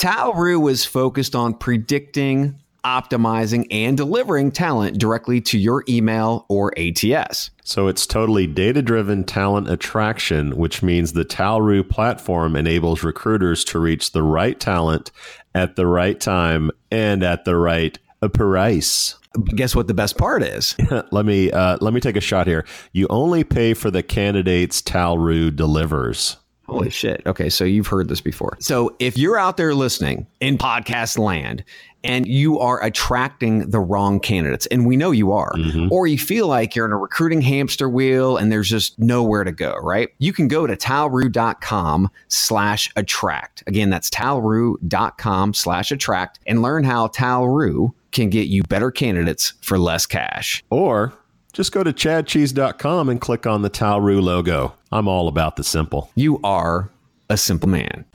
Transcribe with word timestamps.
Talroo 0.00 0.70
is 0.70 0.82
focused 0.82 1.34
on 1.34 1.52
predicting, 1.52 2.58
optimizing, 2.86 3.66
and 3.70 3.98
delivering 3.98 4.50
talent 4.50 4.96
directly 4.96 5.42
to 5.42 5.58
your 5.58 5.84
email 5.90 6.46
or 6.48 6.72
ATS. 6.78 7.50
So 7.64 7.86
it's 7.86 8.06
totally 8.06 8.46
data 8.46 8.80
driven 8.80 9.24
talent 9.24 9.68
attraction, 9.68 10.56
which 10.56 10.82
means 10.82 11.12
the 11.12 11.26
Talroo 11.26 11.86
platform 11.86 12.56
enables 12.56 13.02
recruiters 13.02 13.62
to 13.64 13.78
reach 13.78 14.12
the 14.12 14.22
right 14.22 14.58
talent 14.58 15.10
at 15.54 15.76
the 15.76 15.86
right 15.86 16.18
time 16.18 16.70
and 16.90 17.22
at 17.22 17.44
the 17.44 17.56
right 17.56 17.98
price. 18.32 19.16
But 19.34 19.54
guess 19.54 19.76
what 19.76 19.86
the 19.86 19.92
best 19.92 20.16
part 20.16 20.42
is? 20.42 20.76
let 21.10 21.26
me 21.26 21.50
uh, 21.50 21.76
let 21.82 21.92
me 21.92 22.00
take 22.00 22.16
a 22.16 22.22
shot 22.22 22.46
here. 22.46 22.64
You 22.92 23.06
only 23.10 23.44
pay 23.44 23.74
for 23.74 23.90
the 23.90 24.02
candidates 24.02 24.80
Talroo 24.80 25.54
delivers. 25.54 26.38
Holy 26.70 26.90
shit. 26.90 27.22
Okay, 27.26 27.48
so 27.48 27.64
you've 27.64 27.86
heard 27.86 28.08
this 28.08 28.20
before. 28.20 28.56
So 28.60 28.94
if 28.98 29.16
you're 29.18 29.38
out 29.38 29.56
there 29.56 29.74
listening 29.74 30.26
in 30.40 30.58
podcast 30.58 31.18
land 31.18 31.64
and 32.02 32.26
you 32.26 32.58
are 32.58 32.82
attracting 32.82 33.70
the 33.70 33.80
wrong 33.80 34.20
candidates, 34.20 34.66
and 34.66 34.86
we 34.86 34.96
know 34.96 35.10
you 35.10 35.32
are, 35.32 35.52
mm-hmm. 35.52 35.88
or 35.92 36.06
you 36.06 36.18
feel 36.18 36.46
like 36.46 36.74
you're 36.74 36.86
in 36.86 36.92
a 36.92 36.96
recruiting 36.96 37.42
hamster 37.42 37.88
wheel 37.88 38.36
and 38.36 38.50
there's 38.50 38.68
just 38.68 38.98
nowhere 38.98 39.44
to 39.44 39.52
go, 39.52 39.74
right? 39.82 40.08
You 40.18 40.32
can 40.32 40.48
go 40.48 40.66
to 40.66 40.76
talroo.com 40.76 42.08
slash 42.28 42.90
attract. 42.96 43.62
Again, 43.66 43.90
that's 43.90 44.08
talroo.com 44.10 45.54
slash 45.54 45.92
attract 45.92 46.40
and 46.46 46.62
learn 46.62 46.84
how 46.84 47.08
Talroo 47.08 47.92
can 48.12 48.30
get 48.30 48.48
you 48.48 48.62
better 48.64 48.90
candidates 48.90 49.54
for 49.60 49.78
less 49.78 50.06
cash. 50.06 50.64
Or 50.70 51.12
just 51.52 51.72
go 51.72 51.82
to 51.82 51.92
chadcheese.com 51.92 53.08
and 53.08 53.20
click 53.20 53.46
on 53.46 53.62
the 53.62 53.70
Talroo 53.70 54.22
logo. 54.22 54.74
I'm 54.92 55.06
all 55.06 55.28
about 55.28 55.56
the 55.56 55.64
simple. 55.64 56.10
You 56.14 56.40
are 56.42 56.90
a 57.28 57.36
simple 57.36 57.68
man. 57.68 58.06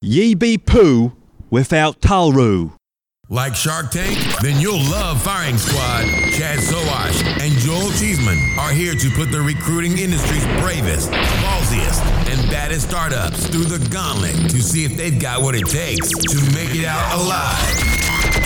Ye 0.00 0.34
be 0.34 0.58
poo 0.58 1.12
without 1.50 2.00
Talroo. 2.00 2.72
Like 3.30 3.54
Shark 3.54 3.90
Tank? 3.90 4.18
Then 4.42 4.60
you'll 4.60 4.82
love 4.90 5.22
Firing 5.22 5.56
Squad. 5.56 6.04
Chad 6.32 6.58
Sowash 6.58 7.24
and 7.40 7.52
Joel 7.54 7.90
Cheeseman 7.92 8.38
are 8.58 8.70
here 8.70 8.94
to 8.94 9.10
put 9.10 9.30
the 9.30 9.40
recruiting 9.40 9.96
industry's 9.96 10.44
bravest, 10.60 11.10
ballsiest, 11.10 12.04
and 12.30 12.50
baddest 12.50 12.88
startups 12.88 13.46
through 13.46 13.64
the 13.64 13.88
gauntlet 13.90 14.34
to 14.50 14.60
see 14.60 14.84
if 14.84 14.96
they've 14.96 15.18
got 15.18 15.40
what 15.40 15.54
it 15.54 15.66
takes 15.66 16.10
to 16.10 16.36
make 16.54 16.74
it 16.74 16.84
out 16.84 17.18
alive. 17.18 18.03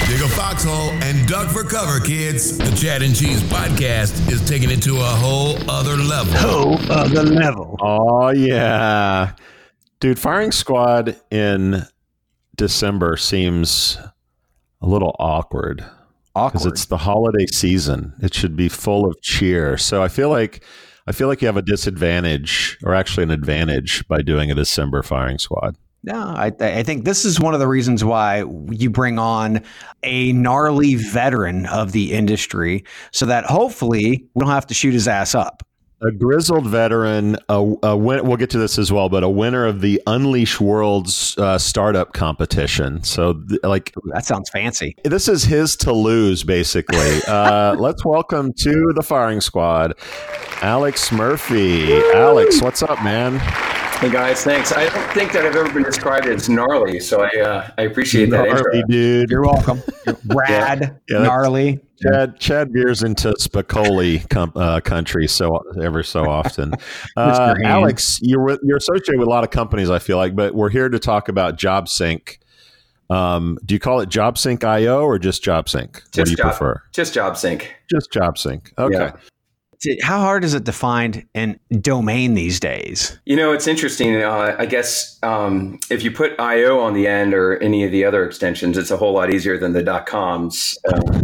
Dig 0.09 0.23
a 0.23 0.29
foxhole 0.29 0.91
and 1.03 1.29
duck 1.29 1.51
for 1.51 1.63
cover, 1.63 2.01
kids. 2.01 2.57
The 2.57 2.75
Chad 2.75 3.03
and 3.03 3.15
Cheese 3.15 3.43
podcast 3.43 4.33
is 4.33 4.43
taking 4.49 4.71
it 4.71 4.83
to 4.85 4.97
a 4.97 5.03
whole 5.03 5.59
other 5.71 5.97
level. 5.97 6.33
Whole 6.33 6.91
other 6.91 7.23
level. 7.25 7.77
Oh, 7.79 8.31
yeah. 8.31 9.35
Dude, 10.01 10.19
Firing 10.19 10.51
Squad 10.51 11.21
in 11.31 11.83
December 12.57 13.19
seems 13.19 13.99
a 14.81 14.87
little 14.87 15.15
awkward. 15.19 15.85
Because 16.35 16.65
it's 16.65 16.87
the 16.87 16.97
holiday 16.97 17.45
season. 17.45 18.15
It 18.23 18.33
should 18.33 18.57
be 18.57 18.71
full 18.71 19.05
of 19.05 19.21
cheer. 19.21 19.77
So 19.77 20.03
I 20.03 20.09
feel 20.09 20.31
like 20.31 20.65
I 21.07 21.13
feel 21.13 21.29
like 21.29 21.43
you 21.43 21.49
have 21.49 21.59
a 21.59 21.63
disadvantage 21.63 22.79
or 22.83 22.95
actually 22.95 23.25
an 23.25 23.31
advantage 23.31 24.09
by 24.09 24.23
doing 24.23 24.51
a 24.51 24.55
December 24.55 25.03
firing 25.03 25.37
squad. 25.37 25.77
No, 26.09 26.33
I, 26.35 26.51
I 26.59 26.83
think 26.85 27.05
this 27.05 27.27
is 27.27 27.39
one 27.39 27.53
of 27.53 27.61
the 27.61 27.69
reasons 27.69 28.03
why 28.03 28.43
you 28.71 28.89
bring 28.89 29.19
on 29.19 29.63
a 30.03 30.33
gnarly 30.33 30.95
veteran 30.95 31.67
of 31.67 31.93
the 31.93 32.15
industry 32.15 32.85
so 33.13 33.27
that 33.27 33.45
hopefully 33.45 34.25
we 34.33 34.41
don't 34.41 34.49
have 34.49 34.67
to 34.69 34.75
shoot 34.75 34.95
his 34.95 35.07
ass 35.07 35.35
up. 35.35 35.63
A 36.01 36.11
grizzled 36.11 36.67
veteran, 36.67 37.37
a, 37.51 37.75
a 37.83 37.95
win- 37.95 38.25
we'll 38.25 38.39
get 38.39 38.49
to 38.51 38.59
this 38.59 38.79
as 38.79 38.91
well, 38.91 39.11
but 39.11 39.23
a 39.23 39.29
winner 39.29 39.67
of 39.67 39.83
the 39.83 40.01
Unleash 40.07 40.59
Worlds 40.59 41.37
uh, 41.37 41.59
startup 41.59 42.15
competition. 42.15 43.03
So, 43.03 43.35
th- 43.35 43.61
like, 43.63 43.93
that 44.13 44.25
sounds 44.25 44.49
fancy. 44.49 44.95
This 45.05 45.29
is 45.29 45.43
his 45.43 45.77
to 45.79 45.93
lose, 45.93 46.43
basically. 46.43 47.21
uh, 47.29 47.75
let's 47.75 48.03
welcome 48.03 48.55
to 48.61 48.93
the 48.95 49.03
firing 49.03 49.43
squad, 49.43 49.93
Alex 50.63 51.13
Murphy. 51.13 51.93
Alex, 52.15 52.63
what's 52.63 52.83
up, 52.83 53.03
man? 53.03 53.39
Hey 53.99 54.13
guys, 54.13 54.45
thanks. 54.45 54.71
I 54.71 54.89
don't 54.89 55.13
think 55.13 55.33
that 55.33 55.45
I've 55.45 55.57
ever 55.57 55.73
been 55.73 55.83
described 55.83 56.27
as 56.29 56.49
gnarly, 56.49 57.01
so 57.01 57.21
I 57.21 57.41
uh, 57.41 57.71
I 57.79 57.83
appreciate 57.83 58.29
gnarly, 58.29 58.51
that. 58.51 58.63
Gnarly, 58.63 58.85
dude. 58.89 59.29
You're 59.29 59.43
welcome. 59.43 59.83
You're 60.07 60.17
rad, 60.27 61.01
yeah. 61.11 61.17
Yeah, 61.17 61.23
gnarly. 61.25 61.81
Chad 62.01 62.39
Chad 62.39 62.73
veers 62.73 63.03
into 63.03 63.31
Spicoli 63.31 64.31
com, 64.31 64.53
uh, 64.55 64.79
country 64.83 65.27
so 65.27 65.65
ever 65.83 66.05
so 66.05 66.31
often. 66.31 66.75
Uh, 67.17 67.57
Alex, 67.65 68.21
you're 68.23 68.57
you're 68.63 68.77
associated 68.77 69.19
with 69.19 69.27
a 69.27 69.31
lot 69.31 69.43
of 69.43 69.51
companies, 69.51 69.91
I 69.91 69.99
feel 69.99 70.17
like, 70.17 70.37
but 70.37 70.55
we're 70.55 70.71
here 70.71 70.89
to 70.89 71.01
talk 71.01 71.29
about 71.29 71.59
JobSync. 71.59 72.39
Um, 73.11 73.59
do 73.65 73.75
you 73.75 73.81
call 73.81 73.99
it 73.99 74.09
JobSync 74.09 74.63
IO 74.63 75.03
or 75.03 75.19
just 75.19 75.43
JobSync? 75.43 75.93
Just 75.93 76.19
what 76.19 76.25
do 76.27 76.31
you 76.31 76.37
job, 76.37 76.47
prefer? 76.51 76.83
Just 76.93 77.15
JobSync. 77.15 77.67
Just 77.91 78.13
JobSync. 78.13 78.79
Okay. 78.79 78.95
Yeah 78.95 79.13
how 80.03 80.19
hard 80.19 80.45
is 80.45 80.55
it 80.55 80.65
to 80.65 80.73
find 80.73 81.27
an 81.35 81.59
domain 81.81 82.35
these 82.35 82.59
days? 82.59 83.19
You 83.27 83.37
know, 83.37 83.53
it's 83.53 83.67
interesting. 83.67 84.23
Uh, 84.23 84.57
I 84.59 84.67
guess 84.67 85.19
um, 85.23 85.79
if 85.91 86.03
you 86.03 86.11
put 86.11 86.39
IO 86.39 86.81
on 86.81 86.95
the 86.95 87.07
end 87.07 87.35
or 87.35 87.59
any 87.59 87.85
of 87.85 87.93
the 87.93 88.05
other 88.05 88.25
extensions, 88.25 88.77
it's 88.77 88.91
a 88.91 88.97
whole 88.97 89.13
lot 89.13 89.33
easier 89.33 89.59
than 89.59 89.73
the 89.73 89.83
dot 89.83 90.07
coms. 90.07 90.77
Uh, 90.89 91.21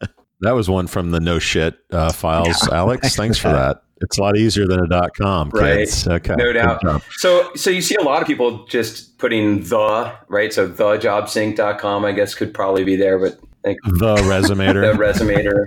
that 0.40 0.52
was 0.52 0.70
one 0.70 0.86
from 0.86 1.10
the 1.10 1.20
no 1.20 1.38
shit 1.38 1.78
uh, 1.92 2.12
files, 2.12 2.66
yeah. 2.68 2.78
Alex. 2.78 3.14
Thanks 3.16 3.38
for 3.38 3.48
that. 3.48 3.82
It's 4.02 4.16
a 4.16 4.22
lot 4.22 4.38
easier 4.38 4.66
than 4.66 4.80
a 4.80 4.88
dot 4.88 5.10
com. 5.14 5.50
Kids. 5.50 6.06
Right. 6.06 6.16
Okay. 6.16 6.34
No 6.36 6.54
doubt. 6.54 7.02
So, 7.18 7.50
so 7.54 7.68
you 7.68 7.82
see 7.82 7.96
a 7.96 8.02
lot 8.02 8.22
of 8.22 8.26
people 8.26 8.64
just 8.64 9.18
putting 9.18 9.62
the, 9.64 10.10
right? 10.28 10.50
So 10.54 10.66
the 10.66 10.96
jobsync.com, 10.96 12.06
I 12.06 12.12
guess, 12.12 12.34
could 12.34 12.54
probably 12.54 12.84
be 12.84 12.96
there, 12.96 13.18
but 13.18 13.38
the 13.62 14.16
resumator. 14.16 14.90
the 14.96 14.98
resumator. 14.98 15.66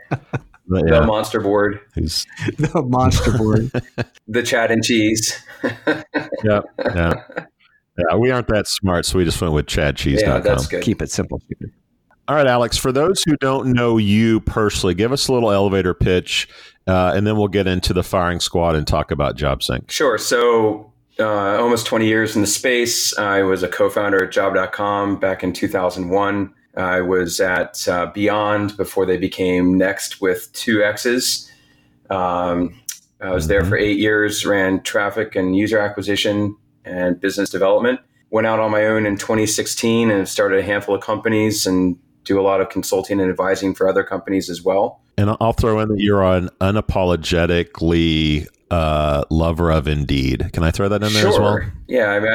Yeah. 0.80 1.00
the 1.00 1.06
monster 1.06 1.40
board. 1.40 1.80
Who's 1.96 2.26
the 2.58 2.82
monster 2.82 3.38
board? 3.38 3.72
the 4.28 4.44
Chad 4.44 4.72
and 4.72 4.84
cheese. 4.84 5.42
yeah, 6.44 6.62
yeah, 6.80 7.14
yeah. 7.98 8.16
We 8.18 8.32
aren't 8.32 8.48
that 8.48 8.68
smart, 8.68 9.06
so 9.06 9.18
we 9.18 9.26
just 9.26 9.42
went 9.42 9.54
with 9.54 9.68
ChadCheese.com. 9.68 10.30
Yeah, 10.30 10.40
that's 10.40 10.68
good. 10.68 10.84
Keep 10.84 11.02
it 11.02 11.12
simple. 11.12 11.42
All 12.28 12.36
right, 12.36 12.48
Alex. 12.48 12.78
For 12.78 12.92
those 12.92 13.24
who 13.24 13.36
don't 13.38 13.74
know 13.74 13.98
you 13.98 14.40
personally, 14.42 14.94
give 14.94 15.12
us 15.12 15.28
a 15.28 15.34
little 15.34 15.52
elevator 15.52 15.94
pitch, 15.94 16.48
uh, 16.88 17.14
and 17.16 17.28
then 17.28 17.38
we'll 17.38 17.48
get 17.48 17.68
into 17.68 17.94
the 17.94 18.04
firing 18.04 18.40
squad 18.40 18.76
and 18.76 18.88
talk 18.88 19.12
about 19.12 19.38
JobSync. 19.38 19.90
Sure. 19.90 20.18
So. 20.18 20.90
Uh, 21.20 21.60
almost 21.60 21.86
20 21.86 22.08
years 22.08 22.36
in 22.36 22.42
the 22.42 22.48
space. 22.48 23.16
I 23.20 23.44
was 23.44 23.62
a 23.62 23.68
co-founder 23.68 24.24
at 24.24 24.32
Job.com 24.32 25.20
back 25.20 25.44
in 25.44 25.54
2001. 25.54 26.52
I 26.76 27.02
was 27.02 27.40
at 27.40 27.88
uh, 27.88 28.08
Beyond 28.08 28.76
before 28.78 29.06
they 29.06 29.18
became 29.18 29.76
Nexxt 29.76 30.22
with 30.22 30.52
two 30.54 30.84
X's. 30.84 31.52
Um, 32.10 32.80
I 33.22 33.32
was 33.32 33.48
there 33.48 33.64
for 33.64 33.78
eight 33.78 34.00
years, 34.00 34.46
ran 34.46 34.82
traffic 34.82 35.36
and 35.36 35.56
user 35.56 35.80
acquisition 35.80 36.58
and 36.84 37.20
business 37.20 37.50
development. 37.50 38.00
Went 38.32 38.48
out 38.48 38.60
on 38.60 38.72
my 38.72 38.86
own 38.86 39.06
in 39.06 39.18
2016 39.18 40.10
and 40.10 40.28
started 40.28 40.60
a 40.60 40.64
handful 40.64 40.96
of 40.96 41.02
companies 41.02 41.66
and 41.66 41.98
do 42.24 42.40
a 42.40 42.42
lot 42.42 42.60
of 42.62 42.70
consulting 42.70 43.20
and 43.22 43.30
advising 43.30 43.76
for 43.76 43.88
other 43.88 44.04
companies 44.04 44.50
as 44.50 44.64
well. 44.64 45.02
And 45.18 45.36
I'll 45.40 45.54
throw 45.54 45.80
in 45.80 45.90
that 45.90 46.00
you're 46.00 46.24
an 46.24 46.50
unapologetically 46.60 48.48
uh, 48.72 49.24
lover 49.30 49.72
of 49.72 49.88
Indeed. 49.88 50.50
Can 50.54 50.64
I 50.64 50.72
throw 50.72 50.90
that 50.90 51.04
in 51.04 51.14
there 51.14 51.22
sure. 51.22 51.30
as 51.30 51.40
well? 51.40 51.60
Yeah, 51.88 52.08
I 52.08 52.20
mean, 52.20 52.32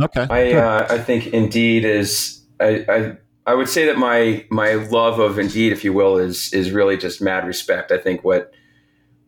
I, 0.00 0.04
okay. 0.04 0.26
I 0.28 0.52
uh, 0.54 0.86
I 0.90 0.98
think 0.98 1.28
Indeed 1.28 1.84
is 1.84 2.42
I, 2.58 2.84
I 2.88 3.16
I 3.46 3.54
would 3.54 3.68
say 3.68 3.86
that 3.86 3.98
my 3.98 4.46
my 4.50 4.74
love 4.74 5.18
of 5.18 5.38
Indeed, 5.38 5.72
if 5.72 5.84
you 5.84 5.92
will, 5.92 6.16
is 6.16 6.52
is 6.52 6.70
really 6.70 6.96
just 6.96 7.20
mad 7.20 7.46
respect. 7.46 7.90
I 7.90 7.98
think 7.98 8.22
what 8.22 8.52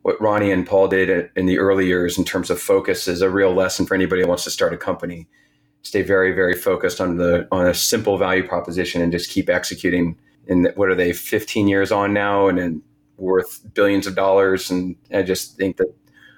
what 0.02 0.18
Rony 0.18 0.52
and 0.52 0.66
Paul 0.66 0.88
did 0.88 1.30
in 1.34 1.46
the 1.46 1.58
early 1.58 1.86
years 1.86 2.16
in 2.18 2.24
terms 2.24 2.50
of 2.50 2.60
focus 2.60 3.08
is 3.08 3.22
a 3.22 3.30
real 3.30 3.52
lesson 3.52 3.86
for 3.86 3.94
anybody 3.94 4.22
who 4.22 4.28
wants 4.28 4.44
to 4.44 4.50
start 4.50 4.72
a 4.72 4.76
company. 4.76 5.26
Stay 5.82 6.02
very 6.02 6.32
very 6.32 6.54
focused 6.54 7.00
on 7.00 7.16
the 7.16 7.48
on 7.50 7.66
a 7.66 7.74
simple 7.74 8.16
value 8.16 8.46
proposition 8.46 9.02
and 9.02 9.10
just 9.10 9.30
keep 9.30 9.48
executing. 9.48 10.16
And 10.46 10.70
what 10.76 10.88
are 10.88 10.94
they? 10.94 11.12
Fifteen 11.12 11.66
years 11.66 11.90
on 11.90 12.12
now, 12.12 12.46
and, 12.46 12.58
and 12.58 12.82
worth 13.16 13.62
billions 13.74 14.06
of 14.06 14.14
dollars. 14.14 14.70
And 14.70 14.96
I 15.12 15.22
just 15.22 15.56
think 15.56 15.78
that 15.78 15.92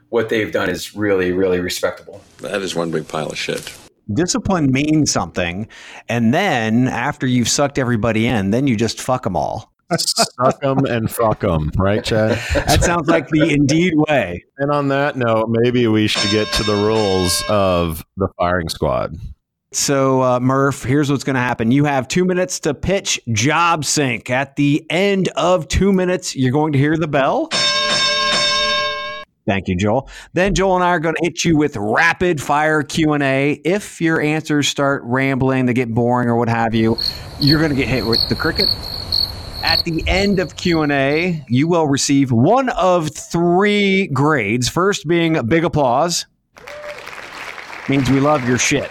what 0.08 0.28
they've 0.30 0.52
done 0.52 0.70
is 0.70 0.96
really 0.96 1.32
really 1.32 1.60
respectable. 1.60 2.22
That 2.38 2.62
is 2.62 2.74
one 2.74 2.90
big 2.90 3.06
pile 3.06 3.28
of 3.28 3.38
shit 3.38 3.76
discipline 4.12 4.70
means 4.70 5.10
something, 5.10 5.68
and 6.08 6.32
then 6.32 6.88
after 6.88 7.26
you've 7.26 7.48
sucked 7.48 7.78
everybody 7.78 8.26
in, 8.26 8.50
then 8.50 8.66
you 8.66 8.76
just 8.76 9.00
fuck 9.00 9.24
them 9.24 9.36
all. 9.36 9.72
Suck 9.98 10.60
them 10.60 10.84
and 10.86 11.08
fuck 11.08 11.40
them, 11.40 11.70
right, 11.76 12.02
Chad? 12.02 12.38
That 12.54 12.82
sounds 12.82 13.08
like 13.08 13.28
the 13.28 13.48
Indeed 13.48 13.92
way. 13.94 14.44
And 14.58 14.70
on 14.72 14.88
that 14.88 15.16
note, 15.16 15.48
maybe 15.48 15.86
we 15.86 16.08
should 16.08 16.30
get 16.32 16.48
to 16.54 16.64
the 16.64 16.74
rules 16.74 17.44
of 17.48 18.04
the 18.16 18.28
firing 18.36 18.68
squad. 18.68 19.16
So, 19.72 20.22
uh, 20.22 20.40
Murph, 20.40 20.82
here's 20.82 21.10
what's 21.10 21.22
going 21.22 21.34
to 21.34 21.40
happen. 21.40 21.70
You 21.70 21.84
have 21.84 22.08
two 22.08 22.24
minutes 22.24 22.58
to 22.60 22.74
pitch 22.74 23.20
JobSync. 23.28 24.28
At 24.30 24.56
the 24.56 24.84
end 24.90 25.28
of 25.36 25.68
two 25.68 25.92
minutes, 25.92 26.34
you're 26.34 26.52
going 26.52 26.72
to 26.72 26.78
hear 26.78 26.96
the 26.96 27.08
bell. 27.08 27.48
Thank 29.46 29.68
you, 29.68 29.76
Joel. 29.76 30.08
Then 30.32 30.54
Joel 30.54 30.76
and 30.76 30.84
I 30.84 30.88
are 30.88 30.98
going 30.98 31.14
to 31.14 31.24
hit 31.24 31.44
you 31.44 31.56
with 31.56 31.76
rapid 31.76 32.42
fire 32.42 32.82
Q&A. 32.82 33.52
If 33.64 34.00
your 34.00 34.20
answers 34.20 34.66
start 34.66 35.02
rambling, 35.04 35.66
they 35.66 35.72
get 35.72 35.94
boring 35.94 36.28
or 36.28 36.36
what 36.36 36.48
have 36.48 36.74
you, 36.74 36.96
you're 37.38 37.60
going 37.60 37.70
to 37.70 37.76
get 37.76 37.86
hit 37.86 38.04
with 38.04 38.28
the 38.28 38.34
cricket. 38.34 38.68
At 39.62 39.84
the 39.84 40.02
end 40.08 40.40
of 40.40 40.56
Q&A, 40.56 41.44
you 41.48 41.68
will 41.68 41.86
receive 41.86 42.32
one 42.32 42.70
of 42.70 43.14
three 43.14 44.08
grades. 44.08 44.68
First 44.68 45.06
being 45.06 45.36
a 45.36 45.44
big 45.44 45.64
applause. 45.64 46.26
Means 47.88 48.10
we 48.10 48.18
love 48.18 48.46
your 48.48 48.58
shit. 48.58 48.90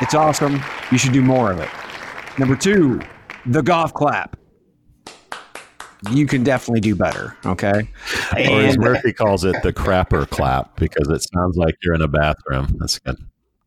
It's 0.00 0.14
awesome. 0.14 0.62
You 0.92 0.98
should 0.98 1.12
do 1.12 1.22
more 1.22 1.50
of 1.50 1.58
it. 1.58 1.68
Number 2.38 2.54
2, 2.54 3.00
the 3.46 3.62
golf 3.62 3.92
clap 3.92 4.37
you 6.10 6.26
can 6.26 6.44
definitely 6.44 6.80
do 6.80 6.94
better. 6.94 7.36
Okay. 7.44 7.88
And, 8.36 8.48
or 8.50 8.60
as 8.60 8.78
Murphy 8.78 9.12
calls 9.12 9.44
it, 9.44 9.62
the 9.62 9.72
crapper 9.72 10.28
clap, 10.28 10.76
because 10.76 11.08
it 11.08 11.26
sounds 11.32 11.56
like 11.56 11.76
you're 11.82 11.94
in 11.94 12.02
a 12.02 12.08
bathroom. 12.08 12.76
That's 12.78 12.98
good. 12.98 13.16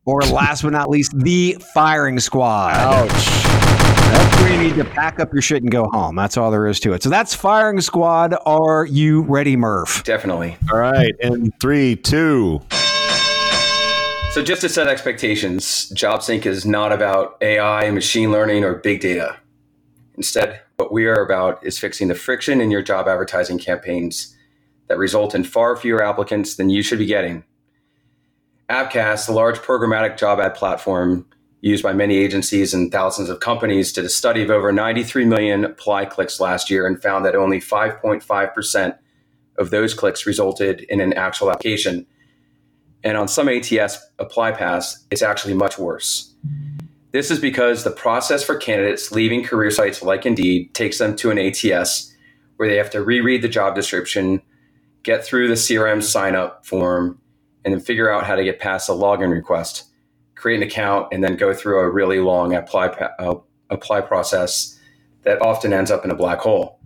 Or 0.04 0.20
last 0.22 0.62
but 0.62 0.72
not 0.72 0.90
least, 0.90 1.16
the 1.16 1.56
firing 1.74 2.18
squad. 2.18 2.74
Ouch. 2.74 3.08
That's 3.10 4.40
where 4.40 4.52
you 4.52 4.68
need 4.68 4.74
to 4.76 4.84
pack 4.84 5.20
up 5.20 5.32
your 5.32 5.42
shit 5.42 5.62
and 5.62 5.70
go 5.70 5.88
home. 5.92 6.16
That's 6.16 6.36
all 6.36 6.50
there 6.50 6.66
is 6.66 6.80
to 6.80 6.92
it. 6.92 7.02
So 7.02 7.08
that's 7.08 7.34
firing 7.34 7.80
squad. 7.80 8.34
Are 8.44 8.84
you 8.84 9.22
ready, 9.22 9.56
Murph? 9.56 10.02
Definitely. 10.04 10.56
All 10.72 10.78
right. 10.78 11.14
In 11.20 11.52
three, 11.60 11.96
two. 11.96 12.60
So 14.32 14.42
just 14.42 14.62
to 14.62 14.68
set 14.68 14.88
expectations, 14.88 15.92
JobSync 15.94 16.46
is 16.46 16.66
not 16.66 16.90
about 16.90 17.36
AI, 17.40 17.90
machine 17.90 18.32
learning, 18.32 18.64
or 18.64 18.74
big 18.74 19.00
data. 19.00 19.36
Instead, 20.16 20.60
what 20.82 20.90
we 20.90 21.06
are 21.06 21.22
about 21.22 21.64
is 21.64 21.78
fixing 21.78 22.08
the 22.08 22.14
friction 22.16 22.60
in 22.60 22.72
your 22.72 22.82
job 22.82 23.06
advertising 23.06 23.56
campaigns 23.56 24.36
that 24.88 24.98
result 24.98 25.32
in 25.32 25.44
far 25.44 25.76
fewer 25.76 26.02
applicants 26.02 26.56
than 26.56 26.70
you 26.70 26.82
should 26.82 26.98
be 26.98 27.06
getting. 27.06 27.44
Appcast, 28.68 29.26
the 29.26 29.32
large 29.32 29.58
programmatic 29.58 30.18
job 30.18 30.40
ad 30.40 30.56
platform 30.56 31.24
used 31.60 31.84
by 31.84 31.92
many 31.92 32.16
agencies 32.16 32.74
and 32.74 32.90
thousands 32.90 33.28
of 33.28 33.38
companies, 33.38 33.92
did 33.92 34.04
a 34.04 34.08
study 34.08 34.42
of 34.42 34.50
over 34.50 34.72
93 34.72 35.24
million 35.24 35.64
apply 35.64 36.04
clicks 36.04 36.40
last 36.40 36.68
year 36.68 36.84
and 36.84 37.00
found 37.00 37.24
that 37.24 37.36
only 37.36 37.60
5.5% 37.60 38.98
of 39.58 39.70
those 39.70 39.94
clicks 39.94 40.26
resulted 40.26 40.80
in 40.88 41.00
an 41.00 41.12
actual 41.12 41.48
application. 41.48 42.04
And 43.04 43.16
on 43.16 43.28
some 43.28 43.48
ATS 43.48 44.04
apply 44.18 44.50
paths, 44.52 45.06
it's 45.12 45.22
actually 45.22 45.54
much 45.54 45.78
worse. 45.78 46.34
This 47.12 47.30
is 47.30 47.38
because 47.38 47.84
the 47.84 47.90
process 47.90 48.42
for 48.42 48.56
candidates 48.56 49.12
leaving 49.12 49.44
career 49.44 49.70
sites 49.70 50.02
like 50.02 50.24
Indeed 50.24 50.72
takes 50.74 50.96
them 50.96 51.14
to 51.16 51.30
an 51.30 51.38
ATS 51.38 52.14
where 52.56 52.68
they 52.68 52.76
have 52.76 52.90
to 52.90 53.04
reread 53.04 53.42
the 53.42 53.48
job 53.48 53.74
description, 53.74 54.40
get 55.02 55.22
through 55.22 55.48
the 55.48 55.54
CRM 55.54 56.02
sign 56.02 56.34
up 56.34 56.64
form, 56.64 57.20
and 57.64 57.74
then 57.74 57.80
figure 57.80 58.10
out 58.10 58.24
how 58.24 58.34
to 58.34 58.44
get 58.44 58.60
past 58.60 58.86
the 58.86 58.94
login 58.94 59.30
request, 59.30 59.84
create 60.36 60.56
an 60.56 60.62
account, 60.62 61.08
and 61.12 61.22
then 61.22 61.36
go 61.36 61.52
through 61.52 61.80
a 61.80 61.90
really 61.90 62.18
long 62.18 62.54
apply, 62.54 62.86
uh, 62.86 63.34
apply 63.68 64.00
process 64.00 64.78
that 65.22 65.40
often 65.42 65.72
ends 65.72 65.90
up 65.90 66.04
in 66.04 66.10
a 66.10 66.16
black 66.16 66.38
hole. 66.38 66.80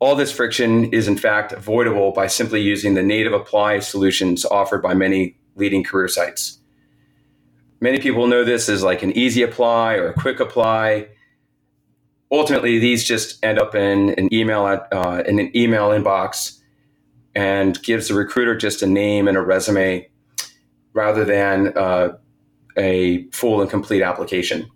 All 0.00 0.14
this 0.14 0.32
friction 0.32 0.92
is 0.94 1.08
in 1.08 1.18
fact 1.18 1.52
avoidable 1.52 2.12
by 2.12 2.26
simply 2.26 2.62
using 2.62 2.94
the 2.94 3.02
native 3.02 3.34
apply 3.34 3.80
solutions 3.80 4.46
offered 4.46 4.82
by 4.82 4.94
many 4.94 5.36
leading 5.56 5.84
career 5.84 6.08
sites. 6.08 6.57
Many 7.80 8.00
people 8.00 8.26
know 8.26 8.44
this 8.44 8.68
as 8.68 8.82
like 8.82 9.02
an 9.02 9.16
easy 9.16 9.42
apply 9.42 9.94
or 9.94 10.08
a 10.08 10.14
quick 10.14 10.40
apply. 10.40 11.08
Ultimately, 12.30 12.78
these 12.78 13.04
just 13.04 13.42
end 13.44 13.58
up 13.58 13.74
in 13.74 14.10
an 14.18 14.32
email 14.34 14.64
uh, 14.64 15.22
in 15.26 15.38
an 15.38 15.56
email 15.56 15.90
inbox 15.90 16.58
and 17.34 17.80
gives 17.82 18.08
the 18.08 18.14
recruiter 18.14 18.56
just 18.56 18.82
a 18.82 18.86
name 18.86 19.28
and 19.28 19.36
a 19.36 19.40
resume 19.40 20.08
rather 20.92 21.24
than 21.24 21.72
uh, 21.76 22.16
a 22.76 23.28
full 23.30 23.60
and 23.60 23.70
complete 23.70 24.02
application. 24.02 24.68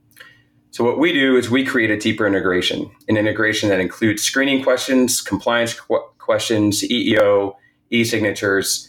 So 0.70 0.84
what 0.84 0.98
we 0.98 1.12
do 1.12 1.36
is 1.36 1.50
we 1.50 1.64
create 1.64 1.90
a 1.90 1.98
deeper 1.98 2.26
integration, 2.26 2.90
an 3.08 3.16
integration 3.16 3.68
that 3.68 3.80
includes 3.80 4.22
screening 4.22 4.62
questions, 4.62 5.20
compliance 5.20 5.78
qu- 5.78 6.02
questions, 6.18 6.82
EEO, 6.82 7.54
e-signatures, 7.90 8.88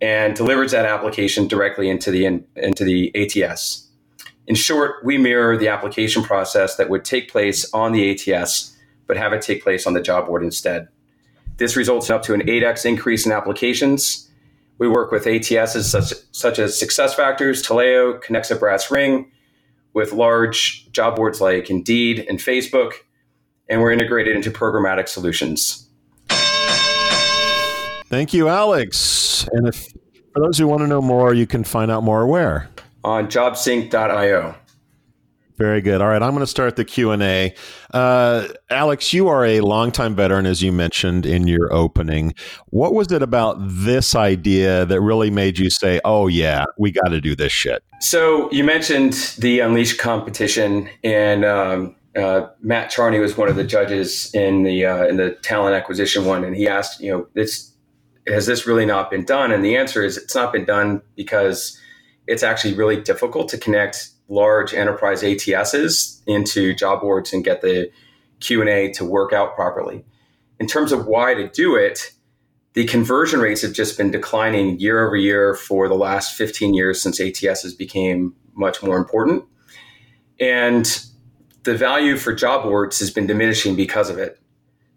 and 0.00 0.34
delivers 0.34 0.72
that 0.72 0.86
application 0.86 1.46
directly 1.46 1.88
into 1.90 2.10
the 2.10 2.24
in, 2.24 2.44
into 2.56 2.84
the 2.84 3.12
ATS. 3.14 3.88
In 4.46 4.54
short, 4.54 5.04
we 5.04 5.18
mirror 5.18 5.56
the 5.56 5.68
application 5.68 6.22
process 6.22 6.76
that 6.76 6.88
would 6.88 7.04
take 7.04 7.30
place 7.30 7.72
on 7.72 7.92
the 7.92 8.10
ATS, 8.10 8.76
but 9.06 9.16
have 9.16 9.32
it 9.32 9.42
take 9.42 9.62
place 9.62 9.86
on 9.86 9.92
the 9.92 10.00
job 10.00 10.26
board 10.26 10.42
instead. 10.42 10.88
This 11.58 11.76
results 11.76 12.08
in 12.08 12.16
up 12.16 12.22
to 12.22 12.34
an 12.34 12.40
8x 12.40 12.86
increase 12.86 13.26
in 13.26 13.32
applications. 13.32 14.28
We 14.78 14.88
work 14.88 15.12
with 15.12 15.26
ATSs 15.26 15.84
such, 15.84 16.14
such 16.32 16.58
as 16.58 16.80
SuccessFactors, 16.80 17.62
Taleo, 17.62 18.18
Kenexa 18.22 18.58
BrassRing, 18.58 19.26
with 19.92 20.12
large 20.12 20.90
job 20.92 21.16
boards 21.16 21.40
like 21.40 21.68
Indeed 21.68 22.24
and 22.28 22.38
Facebook, 22.38 22.92
and 23.68 23.82
we're 23.82 23.92
integrated 23.92 24.34
into 24.34 24.50
programmatic 24.50 25.06
solutions. 25.06 25.89
Thank 28.10 28.34
you, 28.34 28.48
Alex. 28.48 29.48
And 29.52 29.68
if 29.68 29.86
for 30.34 30.40
those 30.40 30.58
who 30.58 30.66
want 30.66 30.80
to 30.82 30.88
know 30.88 31.00
more, 31.00 31.32
you 31.32 31.46
can 31.46 31.64
find 31.64 31.90
out 31.90 32.02
more 32.02 32.26
where 32.26 32.68
on 33.04 33.28
jobsync.io. 33.28 34.54
Very 35.56 35.82
good. 35.82 36.00
All 36.00 36.08
right, 36.08 36.22
I'm 36.22 36.30
going 36.30 36.40
to 36.40 36.46
start 36.46 36.76
the 36.76 36.86
Q 36.86 37.10
and 37.10 37.22
A. 37.22 37.54
Uh, 37.92 38.48
Alex, 38.70 39.12
you 39.12 39.28
are 39.28 39.44
a 39.44 39.60
longtime 39.60 40.16
veteran, 40.16 40.46
as 40.46 40.62
you 40.62 40.72
mentioned 40.72 41.26
in 41.26 41.46
your 41.46 41.70
opening. 41.70 42.34
What 42.70 42.94
was 42.94 43.12
it 43.12 43.20
about 43.20 43.58
this 43.60 44.14
idea 44.14 44.86
that 44.86 45.00
really 45.02 45.30
made 45.30 45.58
you 45.58 45.68
say, 45.68 46.00
"Oh 46.02 46.28
yeah, 46.28 46.64
we 46.78 46.90
got 46.90 47.08
to 47.08 47.20
do 47.20 47.36
this 47.36 47.52
shit"? 47.52 47.84
So 48.00 48.50
you 48.50 48.64
mentioned 48.64 49.12
the 49.38 49.60
Unleash 49.60 49.98
competition, 49.98 50.88
and 51.04 51.44
um, 51.44 51.94
uh, 52.16 52.46
Matt 52.62 52.88
Charney 52.88 53.18
was 53.18 53.36
one 53.36 53.50
of 53.50 53.56
the 53.56 53.64
judges 53.64 54.34
in 54.34 54.62
the 54.62 54.86
uh, 54.86 55.04
in 55.04 55.18
the 55.18 55.32
talent 55.42 55.76
acquisition 55.76 56.24
one, 56.24 56.42
and 56.42 56.56
he 56.56 56.68
asked, 56.68 57.02
you 57.02 57.12
know, 57.12 57.26
this 57.34 57.70
has 58.26 58.46
this 58.46 58.66
really 58.66 58.86
not 58.86 59.10
been 59.10 59.24
done? 59.24 59.52
And 59.52 59.64
the 59.64 59.76
answer 59.76 60.02
is 60.02 60.16
it's 60.16 60.34
not 60.34 60.52
been 60.52 60.64
done 60.64 61.02
because 61.16 61.78
it's 62.26 62.42
actually 62.42 62.74
really 62.74 63.00
difficult 63.00 63.48
to 63.50 63.58
connect 63.58 64.10
large 64.28 64.72
enterprise 64.74 65.22
ATSs 65.22 66.20
into 66.26 66.74
job 66.74 67.00
boards 67.00 67.32
and 67.32 67.44
get 67.44 67.62
the 67.62 67.90
Q&A 68.40 68.90
to 68.92 69.04
work 69.04 69.32
out 69.32 69.54
properly. 69.54 70.04
In 70.58 70.66
terms 70.66 70.92
of 70.92 71.06
why 71.06 71.34
to 71.34 71.48
do 71.48 71.74
it, 71.74 72.12
the 72.74 72.84
conversion 72.86 73.40
rates 73.40 73.62
have 73.62 73.72
just 73.72 73.98
been 73.98 74.10
declining 74.10 74.78
year 74.78 75.04
over 75.04 75.16
year 75.16 75.54
for 75.54 75.88
the 75.88 75.94
last 75.94 76.36
15 76.36 76.74
years 76.74 77.02
since 77.02 77.18
ATSs 77.18 77.76
became 77.76 78.34
much 78.54 78.82
more 78.82 78.96
important. 78.96 79.44
And 80.38 80.86
the 81.64 81.76
value 81.76 82.16
for 82.16 82.32
job 82.32 82.62
boards 82.62 83.00
has 83.00 83.10
been 83.10 83.26
diminishing 83.26 83.74
because 83.74 84.08
of 84.08 84.18
it. 84.18 84.39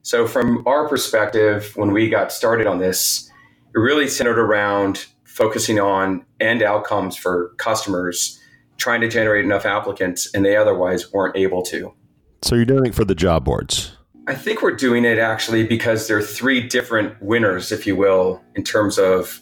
So, 0.06 0.28
from 0.28 0.68
our 0.68 0.88
perspective, 0.90 1.72
when 1.76 1.94
we 1.94 2.10
got 2.10 2.34
started 2.34 2.68
on 2.68 2.80
this, 2.80 3.30
it 3.74 3.80
really 3.80 4.10
centered 4.10 4.38
around 4.38 5.06
focusing 5.24 5.80
on 5.80 6.26
end 6.42 6.62
outcomes 6.62 7.16
for 7.16 7.54
customers, 7.58 8.38
trying 8.76 9.00
to 9.00 9.08
generate 9.08 9.46
enough 9.46 9.66
applicants, 9.66 10.30
and 10.34 10.44
they 10.44 10.58
otherwise 10.58 11.12
weren't 11.14 11.38
able 11.38 11.64
to. 11.64 11.94
So, 12.42 12.56
you're 12.56 12.66
doing 12.66 12.88
it 12.88 12.96
for 12.96 13.06
the 13.06 13.16
job 13.16 13.46
boards? 13.46 13.96
I 14.28 14.36
think 14.36 14.62
we're 14.62 14.76
doing 14.76 15.06
it 15.06 15.18
actually 15.20 15.66
because 15.66 16.10
there 16.10 16.18
are 16.18 16.22
three 16.22 16.68
different 16.68 17.22
winners, 17.22 17.72
if 17.72 17.88
you 17.88 17.96
will, 17.96 18.42
in 18.56 18.64
terms 18.66 19.00
of 19.00 19.42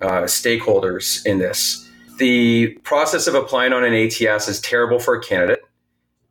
uh, 0.00 0.22
stakeholders 0.22 1.24
in 1.26 1.38
this. 1.38 1.86
The 2.16 2.68
process 2.82 3.26
of 3.26 3.34
applying 3.34 3.74
on 3.74 3.84
an 3.84 3.92
ATS 3.92 4.48
is 4.48 4.60
terrible 4.60 4.98
for 4.98 5.14
a 5.14 5.20
candidate. 5.20 5.60